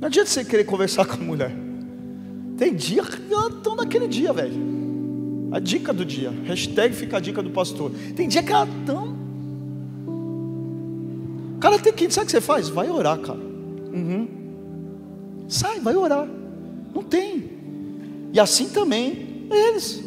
[0.00, 1.52] Não adianta você querer conversar com a mulher.
[2.56, 3.18] Tem dia que
[3.56, 4.68] estão naquele dia, velho.
[5.50, 6.32] A dica do dia.
[6.44, 7.90] Hashtag fica a dica do pastor.
[8.14, 9.17] Tem dia que ela tão.
[11.60, 12.10] Cara, tem que.
[12.10, 12.68] Sabe o que você faz?
[12.68, 13.38] Vai orar, cara.
[13.38, 14.28] Uhum.
[15.48, 16.28] Sai, vai orar.
[16.94, 17.50] Não tem.
[18.32, 20.02] E assim também eles.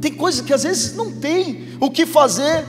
[0.00, 2.64] Tem coisas que às vezes não tem o que fazer.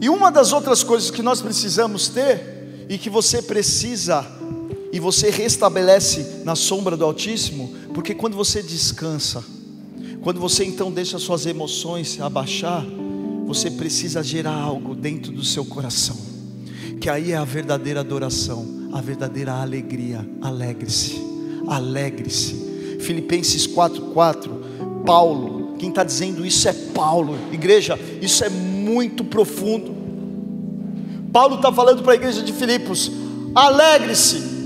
[0.00, 4.24] E uma das outras coisas que nós precisamos ter, e que você precisa,
[4.92, 9.44] e você restabelece na sombra do Altíssimo, porque quando você descansa,
[10.22, 12.84] quando você então deixa suas emoções abaixar,
[13.48, 16.16] você precisa gerar algo dentro do seu coração,
[17.00, 20.28] que aí é a verdadeira adoração, a verdadeira alegria.
[20.42, 21.18] Alegre-se,
[21.66, 22.98] alegre-se.
[23.00, 29.96] Filipenses 4,4, Paulo, quem está dizendo isso é Paulo, igreja, isso é muito profundo.
[31.32, 33.10] Paulo está falando para a igreja de Filipos:
[33.54, 34.58] alegre-se,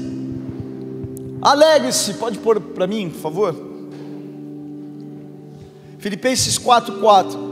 [1.40, 3.54] Alegre-se, pode pôr para mim, por favor.
[5.98, 7.51] Filipenses 4,4.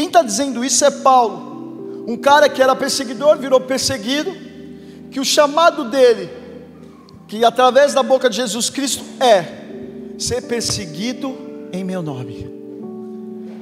[0.00, 4.34] Quem está dizendo isso é Paulo, um cara que era perseguidor, virou perseguido,
[5.10, 6.30] que o chamado dele,
[7.28, 9.44] que através da boca de Jesus Cristo é
[10.16, 11.36] ser perseguido
[11.70, 12.50] em meu nome.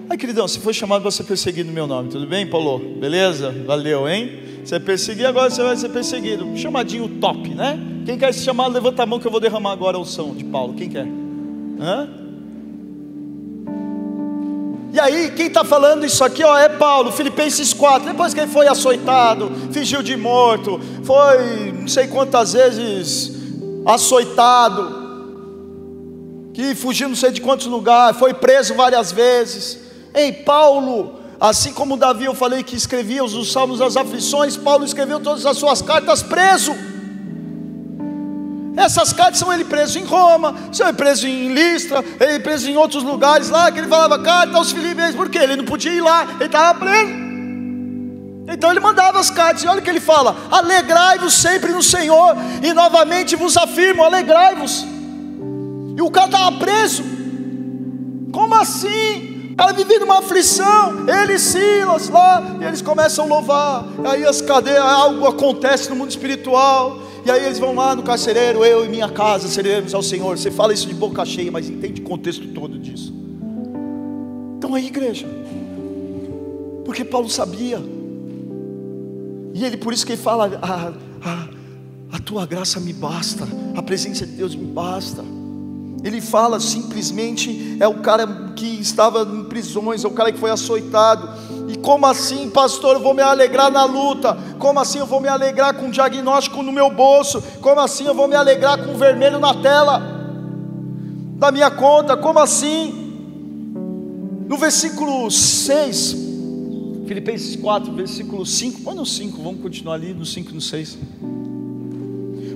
[0.09, 2.79] Ai, queridão, se foi chamado para ser perseguido no meu nome, tudo bem, Paulo?
[3.01, 3.53] Beleza?
[3.67, 4.63] Valeu, hein?
[4.65, 6.57] Você é perseguir, agora você vai ser perseguido.
[6.57, 7.81] Chamadinho top, né?
[8.07, 10.45] Quem quer se chamar, levanta a mão que eu vou derramar agora a unção de
[10.45, 10.75] Paulo.
[10.75, 11.09] Quem quer?
[11.81, 12.09] Hã?
[14.93, 18.09] E aí, quem está falando isso aqui ó, é Paulo, Filipenses 4.
[18.09, 23.33] Depois que ele foi açoitado, fingiu de morto, foi não sei quantas vezes
[23.85, 25.09] açoitado,
[26.55, 29.79] que fugiu não sei de quantos lugares, foi preso várias vezes.
[30.15, 35.21] Ei, Paulo, Assim como Davi, eu falei que escrevia os salmos das aflições, Paulo escreveu
[35.21, 36.75] todas as suas cartas preso.
[38.79, 42.77] Essas cartas são ele preso em Roma, são ele preso em Listra, ele preso em
[42.77, 46.29] outros lugares lá, que ele falava carta aos filipenses, porque ele não podia ir lá,
[46.37, 47.13] ele estava preso.
[48.47, 52.37] Então ele mandava as cartas, e olha o que ele fala: alegrai-vos sempre no Senhor,
[52.63, 54.87] e novamente vos afirmo, alegrai-vos.
[55.97, 57.03] E o cara estava preso,
[58.33, 59.57] como assim?
[59.59, 63.85] Ela vivia numa aflição, ele e Silas lá, e eles começam a louvar.
[64.09, 67.08] Aí as cadeias, algo acontece no mundo espiritual.
[67.29, 70.39] E aí eles vão lá no carcereiro, eu e minha casa seremos ao Senhor.
[70.39, 73.15] Você fala isso de boca cheia, mas entende o contexto todo disso.
[74.57, 75.27] Então aí, igreja,
[76.87, 77.83] porque Paulo sabia,
[79.53, 81.49] e ele por isso que ele fala: a, a,
[82.13, 85.23] a tua graça me basta, a presença de Deus me basta.
[86.03, 90.51] Ele fala simplesmente, é o cara que estava em prisões, é o cara que foi
[90.51, 91.29] açoitado.
[91.69, 94.37] E como assim, pastor, eu vou me alegrar na luta?
[94.59, 97.43] Como assim eu vou me alegrar com um diagnóstico no meu bolso?
[97.61, 100.01] Como assim eu vou me alegrar com um vermelho na tela
[101.37, 102.17] da minha conta?
[102.17, 103.07] Como assim?
[104.49, 106.17] No versículo 6,
[107.07, 110.99] Filipenses 4, versículo 5, põe no 5, vamos continuar ali no 5 e no 6.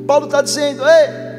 [0.06, 1.31] Paulo está dizendo: Ei,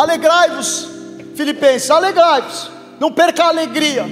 [0.00, 0.88] Alegrai-vos,
[1.34, 4.06] Filipenses, alegrai-vos, não perca a alegria,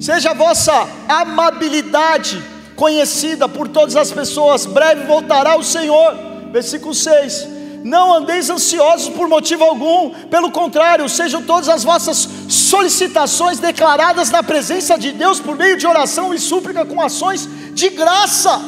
[0.00, 0.72] seja a vossa
[1.08, 2.42] amabilidade
[2.74, 6.16] conhecida por todas as pessoas, breve voltará o Senhor.
[6.50, 7.46] Versículo 6:
[7.84, 14.42] Não andeis ansiosos por motivo algum, pelo contrário, sejam todas as vossas solicitações declaradas na
[14.42, 18.60] presença de Deus por meio de oração e súplica com ações de graça.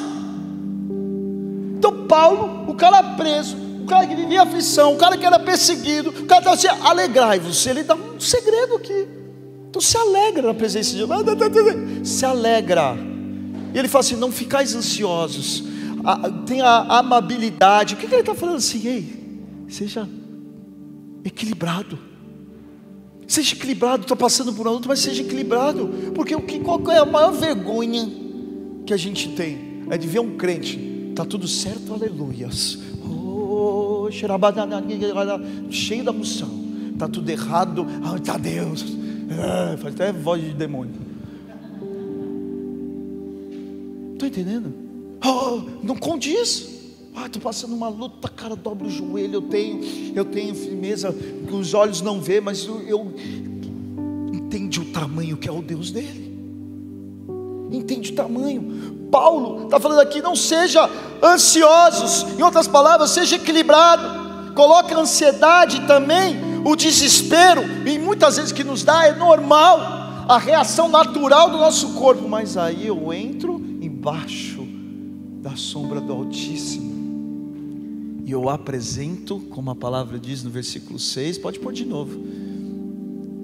[1.76, 6.11] Então, Paulo, o cara preso, o cara que vivia aflição, o cara que era perseguido,
[6.11, 7.64] o cara estava assim, alegrai-vos.
[7.68, 9.07] Ele dá um segredo aqui.
[9.70, 12.09] Então se alegra na presença de Deus.
[12.09, 12.97] Se alegra.
[13.72, 15.62] E ele fala assim: não ficais ansiosos.
[16.47, 17.95] Tenha amabilidade.
[17.95, 18.84] O que, que ele está falando assim?
[18.89, 20.09] Ei, seja
[21.24, 21.97] equilibrado.
[23.28, 26.12] Seja equilibrado, está passando por uma luta, mas seja equilibrado.
[26.12, 28.11] Porque o que, qual é a maior vergonha
[28.84, 29.84] que a gente tem?
[29.91, 30.76] É de ver um crente,
[31.11, 32.86] está tudo certo, aleluias
[35.70, 36.48] cheio da unção.
[36.92, 37.86] Está tudo errado.
[38.02, 38.84] Ai, está Deus.
[39.28, 40.94] É, faz até voz de demônio.
[44.12, 44.72] Estou entendendo?
[45.24, 46.74] Oh, não condiz.
[47.14, 49.34] Ah, estou passando uma luta, cara, dobra o joelho.
[49.34, 49.80] Eu tenho,
[50.14, 51.12] eu tenho firmeza
[51.54, 53.12] os olhos não vê, mas eu, eu
[54.96, 56.25] tamanho que é o Deus dele.
[57.76, 59.08] Entende o tamanho.
[59.10, 60.88] Paulo está falando aqui: não seja
[61.22, 64.26] ansiosos, em outras palavras, seja equilibrado.
[64.54, 69.78] Coloque a ansiedade também, o desespero, e muitas vezes que nos dá é normal,
[70.26, 74.66] a reação natural do nosso corpo, mas aí eu entro embaixo
[75.42, 76.96] da sombra do Altíssimo.
[78.24, 82.18] E eu apresento, como a palavra diz no versículo 6, pode pôr de novo.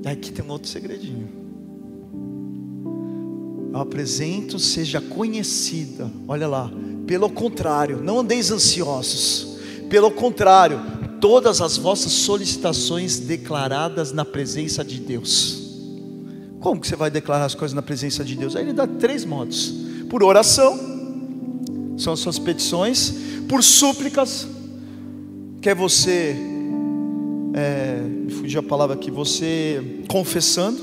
[0.04, 1.41] Aqui tem um outro segredinho.
[3.72, 6.70] Eu apresento, seja conhecida, olha lá,
[7.06, 9.56] pelo contrário, não andeis ansiosos,
[9.88, 10.78] pelo contrário,
[11.22, 15.62] todas as vossas solicitações declaradas na presença de Deus.
[16.60, 18.54] Como que você vai declarar as coisas na presença de Deus?
[18.54, 19.72] Aí ele dá três modos:
[20.10, 20.78] por oração,
[21.96, 23.14] são as suas petições,
[23.48, 24.46] por súplicas,
[25.62, 26.36] que é você,
[27.54, 30.78] é, me fugiu a palavra aqui, você confessando,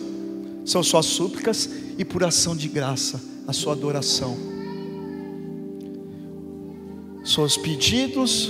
[0.66, 1.70] são suas súplicas,
[2.00, 4.38] e por ação de graça, a sua adoração.
[7.26, 8.50] Seus pedidos,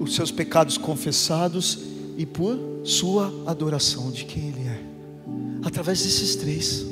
[0.00, 1.78] os seus pecados confessados
[2.18, 4.82] e por sua adoração de quem Ele é.
[5.62, 6.84] Através desses três,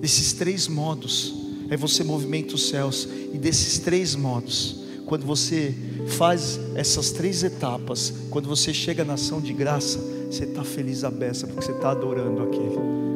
[0.00, 1.34] desses três modos,
[1.68, 5.74] é você movimenta os céus, e desses três modos, quando você
[6.16, 9.98] faz essas três etapas, quando você chega na ação de graça,
[10.30, 13.09] você está feliz a beça, porque você está adorando aquele.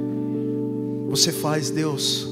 [1.15, 2.27] Você faz, Deus,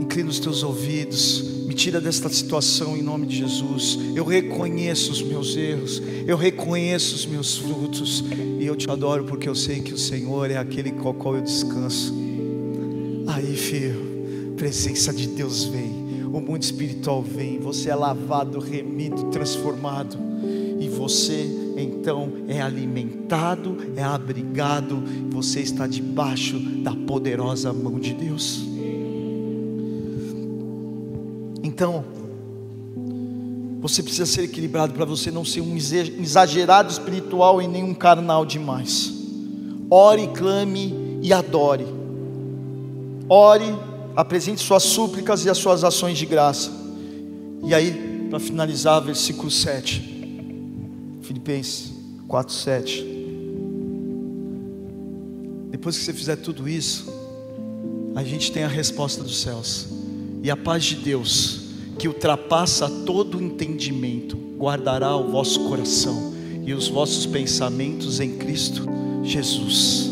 [0.00, 3.98] inclina os teus ouvidos, me tira desta situação em nome de Jesus.
[4.16, 8.24] Eu reconheço os meus erros, eu reconheço os meus frutos,
[8.58, 11.36] e eu te adoro porque eu sei que o Senhor é aquele com o qual
[11.36, 12.14] eu descanso.
[13.26, 16.24] Aí, filho, presença de Deus vem.
[16.32, 20.16] O mundo espiritual vem, você é lavado, remido, transformado,
[20.80, 28.64] e você então é alimentado, é abrigado, você está debaixo da poderosa mão de Deus.
[31.62, 32.04] Então,
[33.80, 39.12] você precisa ser equilibrado para você não ser um exagerado espiritual e nenhum carnal demais.
[39.90, 41.86] Ore, clame e adore.
[43.28, 43.74] Ore
[44.16, 46.70] apresente suas súplicas e as suas ações de graça.
[47.62, 50.13] E aí, para finalizar, versículo 7.
[51.24, 51.92] Filipenses
[52.28, 53.06] 4, 7.
[55.70, 57.12] Depois que você fizer tudo isso,
[58.14, 59.88] a gente tem a resposta dos céus.
[60.42, 61.60] E a paz de Deus,
[61.98, 68.86] que ultrapassa todo entendimento, guardará o vosso coração e os vossos pensamentos em Cristo
[69.22, 70.10] Jesus.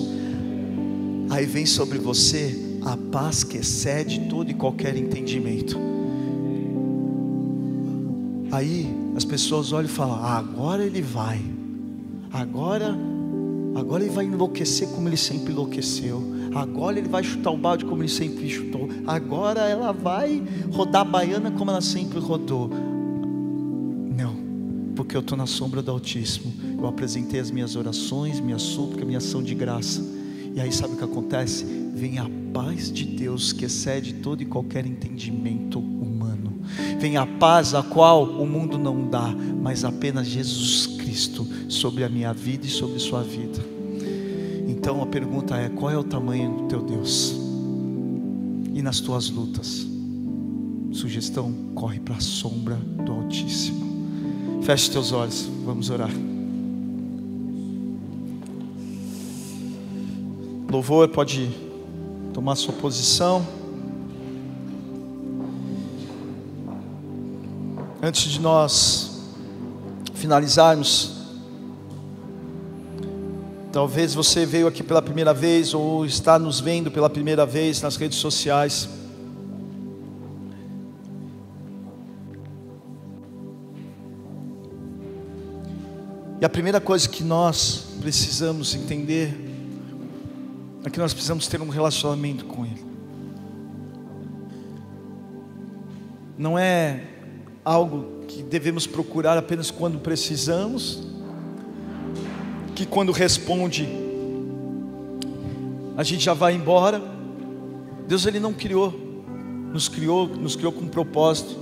[1.28, 5.78] Aí vem sobre você a paz que excede todo e qualquer entendimento.
[8.50, 11.40] Aí as pessoas olham e falam: ah, agora ele vai,
[12.32, 12.96] agora,
[13.74, 16.22] agora ele vai enlouquecer como ele sempre enlouqueceu,
[16.54, 21.04] agora ele vai chutar o balde como ele sempre chutou, agora ela vai rodar a
[21.04, 22.70] baiana como ela sempre rodou.
[24.16, 24.36] Não,
[24.94, 26.52] porque eu estou na sombra do Altíssimo.
[26.78, 30.02] Eu apresentei as minhas orações, minha súplica, minha ação de graça.
[30.54, 31.64] E aí sabe o que acontece?
[31.94, 35.91] Vem a paz de Deus que excede todo e qualquer entendimento
[37.03, 42.09] Vem a paz a qual o mundo não dá, mas apenas Jesus Cristo sobre a
[42.09, 43.59] minha vida e sobre sua vida.
[44.68, 47.34] Então a pergunta é: qual é o tamanho do teu Deus?
[48.72, 49.84] E nas tuas lutas?
[50.92, 54.62] Sugestão: corre para a sombra do Altíssimo.
[54.62, 56.12] Feche teus olhos, vamos orar.
[60.70, 61.50] Louvor pode
[62.32, 63.44] tomar sua posição.
[68.05, 69.22] Antes de nós
[70.14, 71.18] finalizarmos,
[73.70, 77.94] talvez você veio aqui pela primeira vez ou está nos vendo pela primeira vez nas
[77.94, 78.88] redes sociais.
[86.40, 89.32] E a primeira coisa que nós precisamos entender
[90.84, 92.84] é que nós precisamos ter um relacionamento com Ele.
[96.36, 97.12] Não é
[97.64, 101.02] algo que devemos procurar apenas quando precisamos,
[102.74, 104.02] que quando responde
[105.96, 107.02] a gente já vai embora.
[108.06, 108.92] Deus ele não criou,
[109.72, 111.56] nos criou, nos criou com um propósito,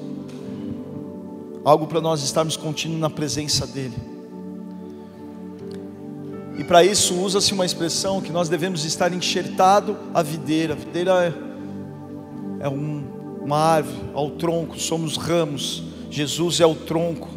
[1.64, 3.96] algo para nós estarmos contínuos na presença dEle.
[6.58, 10.74] E para isso usa-se uma expressão que nós devemos estar enxertado à videira.
[10.74, 11.34] A videira
[12.60, 13.04] é, é um,
[13.42, 15.89] uma árvore, ao tronco, somos ramos.
[16.10, 17.28] Jesus é o tronco.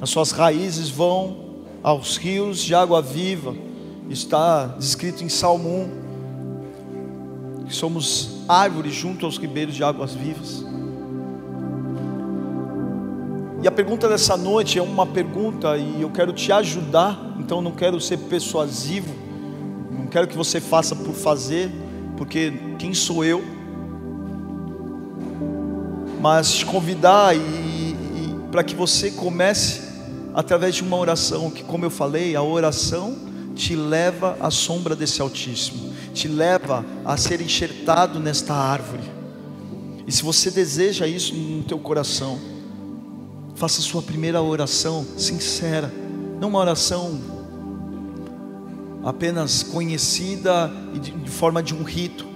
[0.00, 1.36] As suas raízes vão
[1.82, 3.54] aos rios de água viva
[4.10, 5.88] Está descrito em Salmo
[7.62, 10.64] 1, que somos árvores junto aos ribeiros de águas vivas.
[13.62, 17.70] E a pergunta dessa noite é uma pergunta e eu quero te ajudar, então não
[17.70, 19.14] quero ser persuasivo,
[19.96, 21.70] não quero que você faça por fazer,
[22.16, 23.44] porque quem sou eu?
[26.20, 29.80] Mas te convidar e, e para que você comece
[30.34, 33.16] através de uma oração, que como eu falei, a oração
[33.54, 39.02] te leva à sombra desse Altíssimo, te leva a ser enxertado nesta árvore.
[40.06, 42.38] E se você deseja isso no teu coração,
[43.54, 45.92] faça sua primeira oração sincera,
[46.40, 47.20] não uma oração
[49.04, 52.26] apenas conhecida e de, de forma de um rito,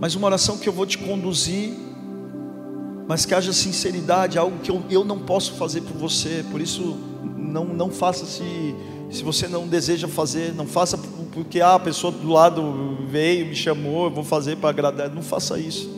[0.00, 1.72] mas uma oração que eu vou te conduzir,
[3.08, 6.96] mas que haja sinceridade, algo que eu, eu não posso fazer por você, por isso
[7.36, 8.74] não, não faça se,
[9.10, 10.98] se você não deseja fazer, não faça
[11.32, 15.22] porque ah, a pessoa do lado veio, me chamou, eu vou fazer para agradar, não
[15.22, 15.88] faça isso,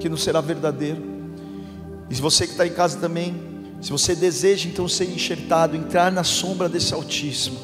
[0.00, 1.02] que não será verdadeiro.
[2.10, 3.34] E se você que está em casa também,
[3.80, 7.58] se você deseja então ser enxertado, entrar na sombra desse Altíssimo,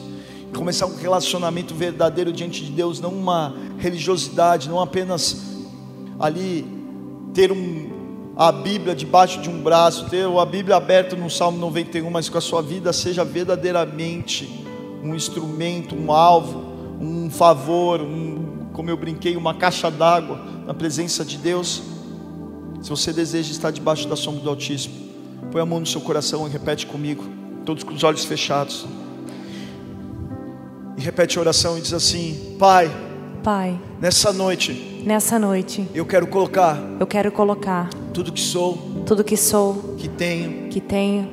[0.54, 5.42] começar um relacionamento verdadeiro diante de Deus, não uma religiosidade, não apenas
[6.18, 6.66] ali
[7.32, 7.97] ter um,
[8.38, 12.38] a Bíblia debaixo de um braço, ter a Bíblia aberta no Salmo 91, mas que
[12.38, 14.64] a sua vida seja verdadeiramente
[15.02, 16.64] um instrumento, um alvo,
[17.00, 21.82] um favor, um, como eu brinquei, uma caixa d'água na presença de Deus.
[22.80, 24.94] Se você deseja estar debaixo da sombra do Altíssimo,
[25.50, 27.24] põe a mão no seu coração e repete comigo,
[27.64, 28.86] todos com os olhos fechados.
[30.96, 32.88] E repete a oração e diz assim: Pai,
[33.42, 37.88] Pai, nessa noite, nessa noite, eu quero colocar eu quero colocar
[38.18, 41.28] tudo que sou, tudo que sou, que tenho, que tenho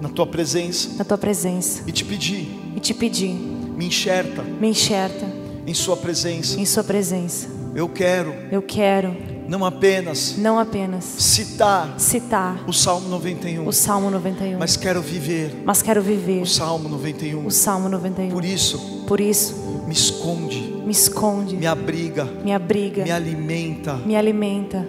[0.00, 4.68] na tua presença na tua presença e te pedir, e te pedir, me enxerta me
[4.68, 5.26] enxerta
[5.66, 6.58] em Sua presença.
[6.58, 7.46] em sua presença.
[7.74, 9.14] Eu quero Eu quero
[9.46, 15.54] não apenas não apenas citar citar o Salmo 91, o Salmo 91, mas quero viver
[15.62, 17.44] mas quero viver o Salmo 91.
[17.46, 18.30] o Salmo 91.
[18.30, 19.54] Por isso, Por isso,
[19.86, 20.56] me esconde,
[20.86, 24.86] me esconde, me abriga, me abriga, me alimenta, me alimenta,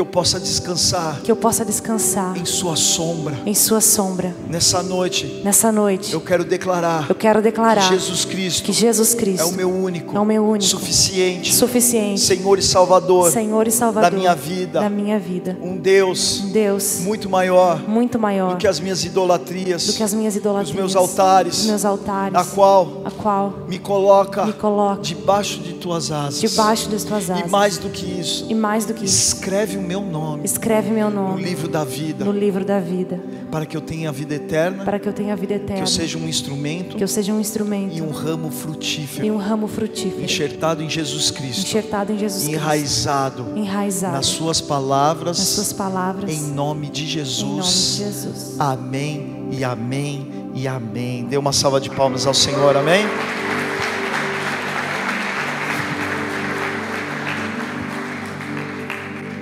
[0.00, 3.36] que eu possa descansar que eu possa descansar em Sua sombra.
[3.44, 4.34] em sua sombra.
[4.48, 9.12] Nessa noite, Nessa noite, eu quero declarar eu quero declarar que Jesus Cristo que Jesus
[9.12, 13.68] é Cristo o meu único, é o meu único, suficiente, suficiente, Senhor e Salvador, Senhor
[13.68, 14.80] e Salvador da minha vida.
[14.80, 15.58] da minha vida.
[15.60, 20.02] um Deus Um Deus muito maior muito maior do que as minhas idolatrias, do que
[20.02, 24.46] as minhas idolatrias, os meus altares, os meus altares, a qual a qual me coloca
[24.46, 26.40] me coloca debaixo de tuas asas.
[26.40, 27.46] debaixo das tuas asas.
[27.46, 30.88] E mais do que isso, E mais do que isso, escreve o meu nome escreve
[30.88, 33.20] meu no nome livro da vida, no livro da vida,
[33.50, 35.82] para que eu tenha a vida eterna, para que eu tenha a vida que eterna,
[35.82, 39.36] eu seja um instrumento que eu seja um instrumento e um ramo e frutífero, um
[39.36, 45.38] ramo frutífero, enxertado em Jesus Cristo, enxertado em Jesus Cristo, enraizado enraizado nas suas palavras,
[45.38, 47.96] nas suas palavras, em nome de em nome de Jesus.
[47.98, 48.60] Jesus.
[48.60, 51.24] Amém e amém e amém.
[51.24, 53.04] Dê uma salva de palmas ao Senhor, amém.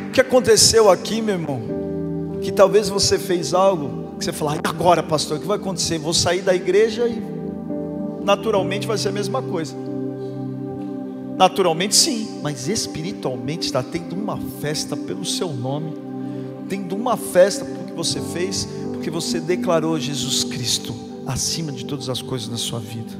[0.08, 1.60] O que aconteceu aqui, meu irmão?
[2.42, 5.98] Que talvez você fez algo que você fala, "Ai, agora, pastor, o que vai acontecer?
[5.98, 7.22] Vou sair da igreja e
[8.24, 9.74] naturalmente vai ser a mesma coisa.
[11.36, 15.94] Naturalmente sim, mas espiritualmente está tendo uma festa pelo seu nome,
[16.68, 20.94] tendo uma festa porque você fez, porque você declarou Jesus Cristo
[21.26, 23.12] acima de todas as coisas na sua vida.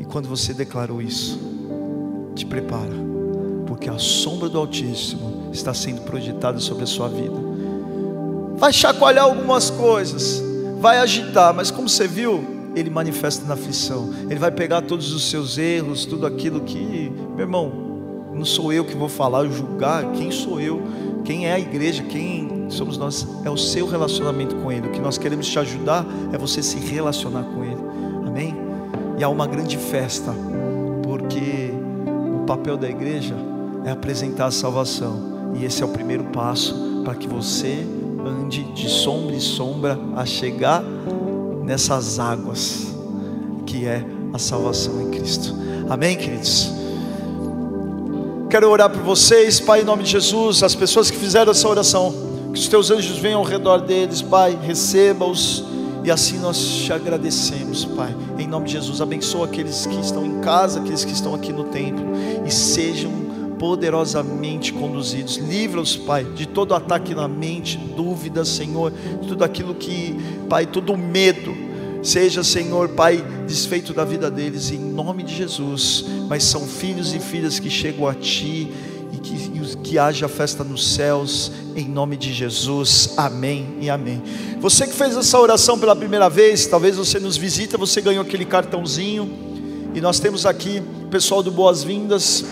[0.00, 1.38] E quando você declarou isso,
[2.34, 2.94] te prepara,
[3.76, 7.36] porque a sombra do Altíssimo está sendo projetada sobre a sua vida.
[8.56, 10.42] Vai chacoalhar algumas coisas,
[10.80, 14.08] vai agitar, mas como você viu, ele manifesta na aflição.
[14.30, 17.70] Ele vai pegar todos os seus erros, tudo aquilo que, meu irmão,
[18.32, 20.82] não sou eu que vou falar, julgar, quem sou eu?
[21.22, 22.02] Quem é a igreja?
[22.02, 23.28] Quem somos nós?
[23.44, 24.88] É o seu relacionamento com ele.
[24.88, 27.82] O que nós queremos te ajudar é você se relacionar com ele.
[28.26, 28.56] Amém?
[29.18, 30.32] E há uma grande festa,
[31.02, 31.74] porque
[32.40, 33.34] o papel da igreja
[33.86, 35.54] é apresentar a salvação.
[35.54, 37.86] E esse é o primeiro passo para que você
[38.26, 40.82] ande de sombra em sombra a chegar
[41.62, 42.92] nessas águas
[43.64, 45.54] que é a salvação em Cristo.
[45.88, 46.72] Amém, queridos?
[48.50, 52.12] Quero orar por vocês, Pai, em nome de Jesus, as pessoas que fizeram essa oração,
[52.52, 55.64] que os teus anjos venham ao redor deles, Pai, receba-os
[56.02, 58.14] e assim nós te agradecemos, Pai.
[58.36, 61.64] Em nome de Jesus, abençoa aqueles que estão em casa, aqueles que estão aqui no
[61.64, 62.04] templo
[62.44, 63.25] e sejam
[63.58, 65.36] poderosamente conduzidos.
[65.36, 70.16] Livra-os, Pai, de todo ataque na mente, dúvidas, Senhor, de tudo aquilo que,
[70.48, 71.66] Pai, todo medo
[72.06, 76.04] Seja, Senhor, Pai, desfeito da vida deles em nome de Jesus.
[76.28, 78.72] Mas são filhos e filhas que chegam a Ti
[79.12, 83.14] e que, que haja festa nos céus em nome de Jesus.
[83.16, 84.22] Amém e amém.
[84.60, 88.44] Você que fez essa oração pela primeira vez, talvez você nos visita, você ganhou aquele
[88.44, 89.28] cartãozinho
[89.92, 92.44] e nós temos aqui o pessoal do Boas-Vindas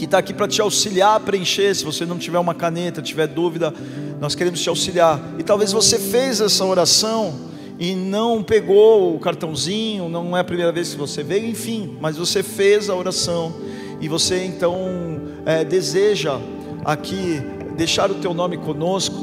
[0.00, 1.74] que está aqui para te auxiliar a preencher.
[1.74, 3.70] Se você não tiver uma caneta, tiver dúvida,
[4.18, 5.20] nós queremos te auxiliar.
[5.38, 7.34] E talvez você fez essa oração
[7.78, 12.16] e não pegou o cartãozinho, não é a primeira vez que você veio, enfim, mas
[12.16, 13.52] você fez a oração
[14.00, 16.40] e você então é, deseja
[16.82, 17.42] aqui
[17.76, 19.14] deixar o teu nome conosco,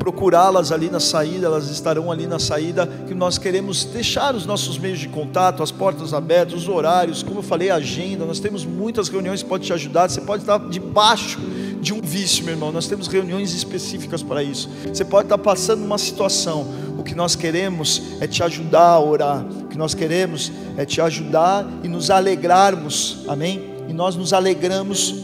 [0.00, 4.78] procurá-las ali na saída, elas estarão ali na saída, que nós queremos deixar os nossos
[4.78, 8.64] meios de contato, as portas abertas, os horários, como eu falei, a agenda, nós temos
[8.64, 11.38] muitas reuniões que podem te ajudar, você pode estar debaixo
[11.82, 15.84] de um vício, meu irmão, nós temos reuniões específicas para isso, você pode estar passando
[15.84, 16.66] uma situação,
[16.98, 21.02] o que nós queremos é te ajudar a orar, o que nós queremos é te
[21.02, 23.68] ajudar e nos alegrarmos, amém?
[23.86, 25.14] E nós nos alegramos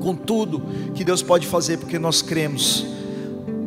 [0.00, 0.62] com tudo
[0.94, 2.95] que Deus pode fazer, porque nós cremos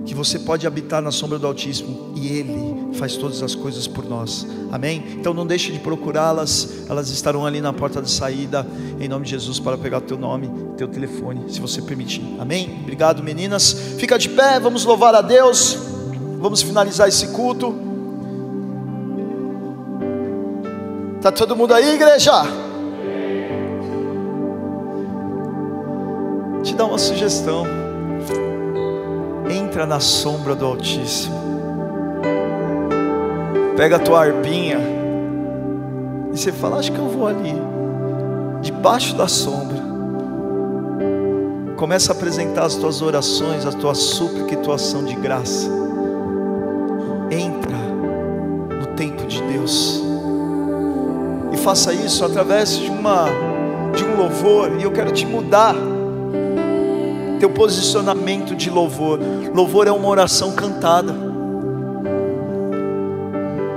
[0.10, 4.04] que você pode habitar na sombra do Altíssimo e Ele faz todas as coisas por
[4.10, 4.44] nós.
[4.72, 5.04] Amém?
[5.12, 8.66] Então não deixe de procurá-las, elas estarão ali na porta de saída,
[9.00, 12.24] em nome de Jesus, para pegar teu nome, teu telefone, se você permitir.
[12.40, 12.80] Amém?
[12.82, 13.72] Obrigado, meninas.
[14.00, 15.78] Fica de pé, vamos louvar a Deus.
[16.40, 17.76] Vamos finalizar esse culto.
[21.22, 22.32] Tá todo mundo aí, igreja?
[26.64, 27.89] Te dar uma sugestão
[29.70, 31.38] entra na sombra do Altíssimo.
[33.78, 34.80] Pega a tua arpinha
[36.34, 37.54] e você fala: Acho que eu vou ali,
[38.62, 39.78] debaixo da sombra.
[41.78, 45.70] Começa a apresentar as tuas orações, a tua súplica e tua ação de graça.
[47.30, 47.78] Entra
[48.80, 50.04] no tempo de Deus.
[51.54, 53.28] E faça isso através de uma
[53.96, 55.76] de um louvor, e eu quero te mudar
[57.40, 59.20] teu posicionamento de louvor.
[59.54, 61.14] Louvor é uma oração cantada.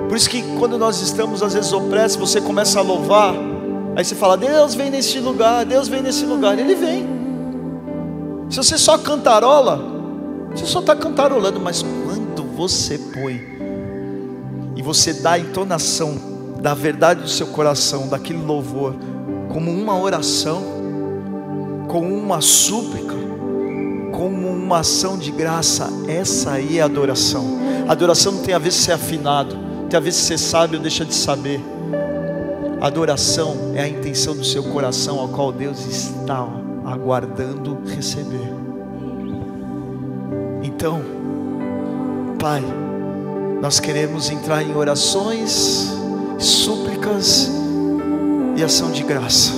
[0.09, 3.35] Por isso que quando nós estamos às vezes opressos, você começa a louvar,
[3.97, 6.59] aí você fala: Deus vem nesse lugar, Deus vem nesse lugar.
[6.59, 7.09] Ele vem.
[8.51, 9.81] Se você só cantarola,
[10.55, 13.41] você só está cantarolando, mas quando você põe
[14.77, 16.15] e você dá a entonação
[16.61, 18.95] da verdade do seu coração, daquele louvor,
[19.51, 20.63] como uma oração,
[21.89, 23.12] como uma súplica,
[24.13, 27.59] como uma ação de graça, essa aí é adoração.
[27.89, 29.57] Adoração não tem a ver se é afinado,
[29.89, 31.61] tem a ver se você sabe ou deixa de saber.
[32.81, 36.47] Adoração é a intenção do seu coração, ao qual Deus está
[36.85, 38.53] aguardando receber.
[40.63, 41.01] Então,
[42.39, 42.63] Pai,
[43.61, 45.93] nós queremos entrar em orações,
[46.39, 47.51] súplicas
[48.57, 49.53] e ação de graça.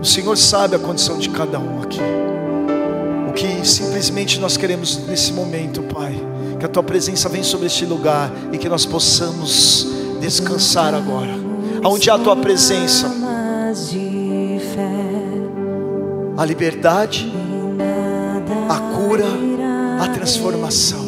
[0.00, 2.00] O Senhor sabe a condição de cada um aqui
[3.38, 6.12] que simplesmente nós queremos nesse momento, Pai,
[6.58, 9.86] que a tua presença venha sobre este lugar e que nós possamos
[10.20, 11.30] descansar agora.
[11.84, 13.08] Aonde há a tua presença,
[16.36, 17.32] a liberdade,
[18.68, 19.26] a cura,
[20.00, 21.07] a transformação.